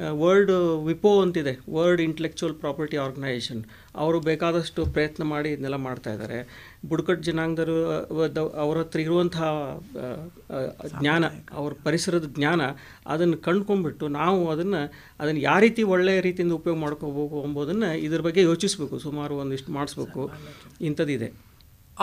ವರ್ಲ್ಡ್ 0.08 0.52
ವಿಪೋ 0.86 1.22
ಅಂತಿದೆ 1.22 1.60
ವರ್ಲ್ಡ್ 1.74 2.02
ಇಂಟೆಲೆಕ್ಚುವಲ್ 2.02 2.56
ಪ್ರಾಪರ್ಟಿ 2.56 2.98
ಆರ್ಗನೈಸೇಷನ್ 2.98 3.64
ಅವರು 3.96 4.20
ಬೇಕಾದಷ್ಟು 4.20 4.86
ಪ್ರಯತ್ನ 4.86 5.24
ಮಾಡಿ 5.24 5.50
ಇದನ್ನೆಲ್ಲ 5.50 5.76
ಮಾಡ್ತಾ 5.76 6.14
ಇದ್ದಾರೆ. 6.14 6.38
ಬುಡಕಟ್ಟು 6.90 7.24
ಜನಾಂಗದರು 7.24 7.78
ಅವರ 8.50 8.78
ಹತ್ರ 8.78 9.00
ಇರುವಂತಹ 9.00 9.80
ಜ್ಞಾನ 11.00 11.26
ಅವ್ರ 11.54 11.74
ಪರಿಸರದ 11.84 12.32
ಜ್ಞಾನ 12.36 12.62
ಅದನ್ನು 13.08 13.38
ಕಂಡ್ಕೊಂಡ್ಬಿಟ್ಟು 13.38 14.08
ನಾವು 14.08 14.50
ಅದನ್ನು 14.50 14.82
ಅದನ್ನು 15.20 15.42
ಯಾವ 15.42 15.60
ರೀತಿ 15.60 15.84
ಒಳ್ಳೆಯ 15.84 16.22
ರೀತಿಯಿಂದ 16.22 16.54
ಉಪಯೋಗ 16.54 16.78
ಮಾಡ್ಕೋಬೇಕು 16.78 17.44
ಎಂಬುದನ್ನು 17.48 17.98
ಇದ್ರ 17.98 18.22
ಬಗ್ಗೆ 18.22 18.42
ಯೋಚಿಸಬೇಕು. 18.42 19.00
ಸುಮಾರು 19.00 19.36
ಒಂದಿಷ್ಟು 19.36 19.72
ಮಾಡಿಸ್ಬೇಕು. 19.72 20.32
ಇಂಥದ್ದಿದೆ. 20.82 21.49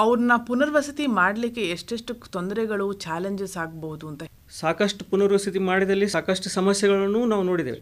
ಅವ್ರನ್ನ 0.03 0.33
ಪುನರ್ವಸತಿ 0.49 1.05
ಮಾಡಲಿಕ್ಕೆ 1.21 1.63
ಎಷ್ಟೆಷ್ಟು 1.75 2.15
ತೊಂದರೆಗಳು 2.37 2.87
ಚಾಲೆಂಜಸ್ 3.05 3.57
ಆಗ್ಬೋದು 3.57 4.07
ಅಂತ 4.09 4.23
ಸಾಕಷ್ಟು 4.63 5.05
ಪುನರ್ವಸತಿ 5.13 5.59
ಮಾಡಿದಲ್ಲಿ 5.71 6.09
ಸಾಕಷ್ಟು 6.09 6.49
ಸಮಸ್ಯೆಗಳನ್ನು 6.49 7.27
ನಾವು 7.27 7.43
ನೋಡಿದ್ದೇವೆ. 7.43 7.81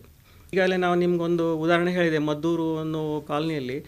ಈಗಾಗಲೇ 0.52 0.76
ನಾವು 0.76 0.94
ನಿಮಗೊಂದು 0.94 1.46
ಉದಾಹರಣೆ 1.60 1.92
ಹೇಳಿದೆ, 1.92 2.18
ಮದ್ದೂರು 2.18 2.78
ಅನ್ನೋ 2.78 3.02
ಕಾಲನಿಯಲ್ಲಿ 3.28 3.78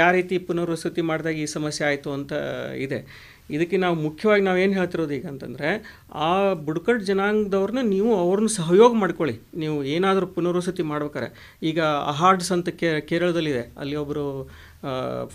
ಯಾವ 0.00 0.10
ರೀತಿ 0.12 0.38
ಪುನರ್ವಸತಿ 0.38 1.00
ಮಾಡಿದಾಗ 1.00 1.34
ಈ 1.34 1.46
ಸಮಸ್ಯೆ 1.46 1.86
ಆಯಿತು 1.86 2.10
ಅಂತ 2.12 2.32
ಇದೆ. 2.86 2.98
ಇದಕ್ಕೆ 3.50 3.76
ನಾವು 3.76 3.96
ಮುಖ್ಯವಾಗಿ 4.06 4.42
ನಾವು 4.42 4.58
ಏನು 4.58 4.72
ಹೇಳ್ತಿರೋದು 4.72 5.14
ಈಗ 5.14 5.26
ಅಂತಂದರೆ, 5.26 5.68
ಆ 6.14 6.30
ಬುಡಕಟ್ಟು 6.66 7.04
ಜನಾಂಗದವ್ರನ್ನ 7.04 7.82
ನೀವು 7.88 8.10
ಅವ್ರನ್ನ 8.24 8.50
ಸಹಯೋಗ 8.56 8.92
ಮಾಡ್ಕೊಳ್ಳಿ. 8.94 9.36
ನೀವು 9.62 9.76
ಏನಾದರೂ 9.84 10.26
ಪುನರ್ವಸತಿ 10.26 10.82
ಮಾಡ್ಬೇಕಾರೆ 10.82 11.58
ಈಗ 11.70 11.80
ಅಹಾರ್ಡ್ಸ್ 12.12 12.52
ಅಂತ 12.52 12.68
ಕೇರಳದಲ್ಲಿದೆ. 13.10 13.64
ಅಲ್ಲಿ 13.78 13.96
ಒಬ್ಬರು 13.96 14.26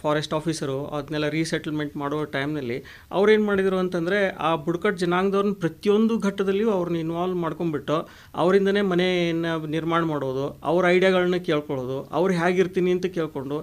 ಫಾರೆಸ್ಟ್ 0.02 0.34
ಆಫೀಸರು 0.34 0.78
ಅದನ್ನೆಲ್ಲ 0.98 1.28
ರೀಸೆಟಲ್ಮೆಂಟ್ 1.30 1.96
ಮಾಡೋ 1.98 2.18
ಟೈಮ್ನಲ್ಲಿ 2.36 2.78
ಅವ್ರೇನು 3.12 3.46
ಮಾಡಿದರು 3.46 3.78
ಅಂತಂದರೆ 3.78 4.20
ಆ 4.48 4.52
ಬುಡಕಟ್ಟು 4.66 5.00
ಜನಾಂಗದವ್ರನ್ನ 5.00 5.56
ಪ್ರತಿಯೊಂದು 5.64 6.14
ಘಟ್ಟದಲ್ಲಿಯೂ 6.20 6.70
ಅವ್ರನ್ನ 6.72 7.00
ಇನ್ವಾಲ್ವ್ 7.06 7.38
ಮಾಡ್ಕೊಂಡ್ಬಿಟ್ಟು 7.38 7.98
ಅವರಿಂದನೇ 8.36 8.84
ಮನೆಯನ್ನು 8.92 9.52
ನಿರ್ಮಾಣ 9.68 10.04
ಮಾಡೋದು, 10.04 10.46
ಅವ್ರ 10.64 10.84
ಐಡಿಯಾಗಳನ್ನ 10.88 11.40
ಕೇಳ್ಕೊಳ್ಳೋದು, 11.50 11.98
ಅವ್ರು 12.12 12.34
ಹೇಗಿರ್ತೀನಿ 12.34 12.92
ಅಂತ 12.92 13.08
ಕೇಳ್ಕೊಂಡು 13.18 13.58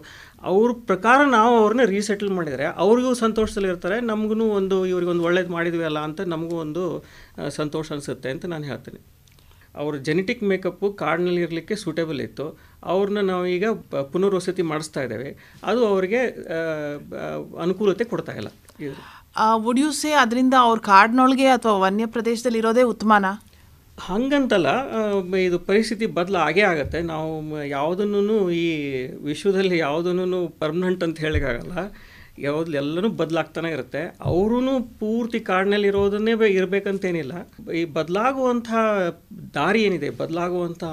ಅವ್ರ 0.52 0.70
ಪ್ರಕಾರ 0.90 1.20
ನಾವು 1.38 1.54
ಅವ್ರನ್ನ 1.62 1.86
ರೀಸೆಟಲ್ 1.94 2.30
ಮಾಡಿದರೆ 2.30 2.66
ಅವ್ರಿಗೂ 2.84 3.12
ಸಂತೋಷದಲ್ಲಿರ್ತಾರೆ 3.24 3.98
ನಮಗೂ 4.10 4.48
ಒಂದು 4.58 4.78
ಇವ್ರಿಗೊಂದು 4.86 5.24
ಒಳ್ಳೇದು 5.24 5.52
ಮಾಡಿದ್ವಿ 5.56 5.84
ಅಲ್ಲ 5.84 5.98
ಅಂತ 6.08 6.20
ನಮಗೂ 6.34 6.58
ಒಂದು 6.66 6.84
ಸಂತೋಷ 7.60 7.92
ಅನಿಸುತ್ತೆ 7.92 8.30
ಅಂತ 8.30 8.46
ನಾನು 8.46 8.64
ಹೇಳ್ತೀನಿ. 8.64 9.00
ಅವ್ರ 9.76 9.96
ಜೆನೆಟಿಕ್ 9.96 10.42
ಮೇಕಪ್ಪು 10.42 10.92
ಕಾಡಿನಲ್ಲಿ 10.92 11.40
ಇರಲಿಕ್ಕೆ 11.40 11.76
ಸೂಟೇಬಲ್ 11.76 12.20
ಇತ್ತು. 12.20 12.46
ಅವ್ರನ್ನ 12.85 13.20
ನಾವು 13.20 13.46
ಈಗ 13.46 13.64
ಪುನರ್ವಸತಿ 14.12 14.62
ಮಾಡಿಸ್ತಾ 14.62 15.02
ಇದ್ದೇವೆ. 15.02 15.59
ಅದು 15.64 15.87
ಅವರಿಗೆ 15.87 16.20
ಅನುಕೂಲತೆ 17.62 18.04
ಕೊಡ್ತಾ 18.04 18.33
ಇಲ್ಲ. 18.33 18.48
ವುಡ್ 19.54 19.80
ಯು 19.80 19.92
ಸೇ 19.92 20.11
ಅದರಿಂದ 20.12 20.54
ಅವ್ರ 20.59 20.78
ಕಾಡಿನೊಳಗೆ 20.78 21.46
ಅಥವಾ 21.46 21.76
ವನ್ಯ 21.78 22.06
ಪ್ರದೇಶದಲ್ಲಿ 22.06 22.59
ಇರೋದೇ 22.59 22.83
ಉತ್ತಮನಾ? 22.83 23.33
ಹಂಗಂತಲ್ಲ 23.98 24.68
ಇದು 25.38 25.59
ಪರಿಸ್ಥಿತಿ 25.59 26.06
ಬದಲು 26.06 26.38
ಆಗೇ 26.38 26.61
ಆಗುತ್ತೆ. 26.61 27.00
ನಾವು 27.00 27.64
ಯಾವುದನ್ನು 27.66 28.50
ಈ 28.50 28.66
ವಿಶ್ವದಲ್ಲಿ 29.24 29.78
ಯಾವುದನ್ನು 29.78 30.48
ಪರ್ಮನೆಂಟ್ 30.48 31.02
ಅಂತ 31.04 31.18
ಹೇಳಿಕ್ಕಾಗಲ್ಲ. 31.20 31.74
ಯಾವ್ದು 32.40 32.72
ಎಲ್ಲನೂ 32.72 33.09
ಬದಲಾಗ್ತಾನೆ 33.09 33.70
ಇರುತ್ತೆ. 33.70 34.16
ಅವರೂ 34.20 34.81
ಪೂರ್ತಿ 34.81 35.40
ಕಾಡಿನಲ್ಲಿರೋದನ್ನೇ 35.40 36.35
ಬೆ- 36.35 36.53
ಇರಬೇಕಂತೇನಿಲ್ಲ. 36.53 37.33
ಈ 37.72 37.85
ಬದಲಾಗುವಂಥ 37.85 38.72
ದಾರಿ 39.55 39.83
ಏನಿದೆ 39.83 40.11
ಬದಲಾಗುವಂಥ 40.11 40.85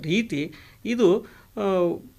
ರೀತಿ 0.00 0.52
ಇದು 0.84 1.26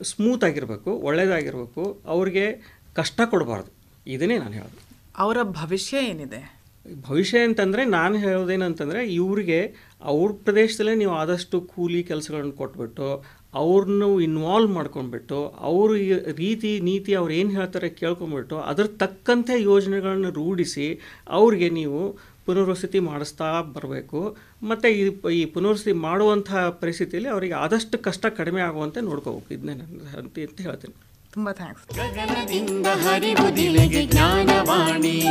ಸ್ಮೂತ್ 0.03 0.43
ಆಗಿರಬೇಕು 0.43 0.91
ಒಳ್ಳೆಯದಾಗಿರಬೇಕು 0.91 2.01
ಅವ್ರಿಗೆ 2.05 2.75
ಕಷ್ಟ 2.95 3.21
ಕೊಡಬಾರ್ದು. 3.25 3.71
ಇದನ್ನೇ 4.07 4.37
ನಾನು 4.37 4.51
ಹೇಳೋದು. 4.51 4.87
ಅವರ 5.17 5.37
ಭವಿಷ್ಯ 5.43 5.97
ಏನಿದೆ? 5.97 6.63
ಭವಿಷ್ಯ 7.09 7.39
ಅಂತಂದರೆ 7.39 7.85
ನಾನು 7.85 8.17
ಹೇಳೋದೇನಂತಂದರೆ 8.17 9.13
ಇವ್ರಿಗೆ 9.13 9.73
ಅವ್ರ 10.01 10.31
ಪ್ರದೇಶದಲ್ಲೇ 10.43 10.95
ನೀವು 10.95 11.13
ಆದಷ್ಟು 11.13 11.61
ಕೂಲಿ 11.61 12.03
ಕೆಲಸಗಳನ್ನು 12.03 12.51
ಕೊಟ್ಬಿಟ್ಟು 12.51 13.23
ಅವ್ರನ್ನು 13.53 14.19
ಇನ್ವಾಲ್ವ್ 14.19 14.71
ಮಾಡ್ಕೊಂಡ್ಬಿಟ್ಟು 14.73 15.39
ಅವ್ರ 15.59 15.91
ರೀತಿ 16.37 16.79
ನೀತಿ 16.79 17.13
ಅವ್ರು 17.13 17.33
ಏನು 17.33 17.49
ಹೇಳ್ತಾರೆ 17.49 17.89
ಕೇಳ್ಕೊಂಬಿಟ್ಟು 17.89 18.59
ಅದ್ರ 18.59 18.85
ತಕ್ಕಂತೆ 18.85 19.61
ಯೋಜನೆಗಳನ್ನು 19.61 20.29
ರೂಢಿಸಿ 20.29 20.87
ಅವ್ರಿಗೆ 21.29 21.69
ನೀವು 21.69 22.01
ಪುನರ್ವಸತಿ 22.45 22.99
ಮಾಡಿಸ್ತಾ 22.99 23.61
ಬರಬೇಕು. 23.61 24.37
ಮತ್ತು 24.63 24.87
ಈ 24.87 25.03
ಈ 25.33 25.45
ಪುನರ್ವಸತಿ 25.45 25.91
ಮಾಡುವಂಥ 25.91 26.51
ಪರಿಸ್ಥಿತಿಯಲ್ಲಿ 26.53 27.29
ಅವರಿಗೆ 27.29 27.53
ಆದಷ್ಟು 27.53 27.97
ಕಷ್ಟ 27.97 28.25
ಕಡಿಮೆ 28.25 28.61
ಆಗುವಂತೆ 28.61 29.01
ನೋಡ್ಕೋಬೇಕು. 29.01 29.53
ಇದನ್ನೇ 29.53 29.73
ನನ್ನ 29.73 30.01
ಅಂತ 30.17 30.39
ಅಂತ 30.39 30.61
ಹೇಳ್ತೀನಿ. 30.61 30.93
ತುಂಬ 31.33 31.51
ಥ್ಯಾಂಕ್ಸ್ 31.51 31.97
ಗಗನದಿಂದ 31.97 32.87
ಹರಿವುದಿಲೆಗೆ 32.87 34.05
ಜ್ಞಾನವಾಣಿ. 34.05 35.21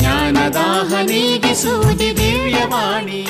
ಜ್ಞಾನದಾಹ 0.00 0.94
ಸೂದಿ 1.54 2.10
ದಿವ್ಯವಾಣಿ. 2.16 3.22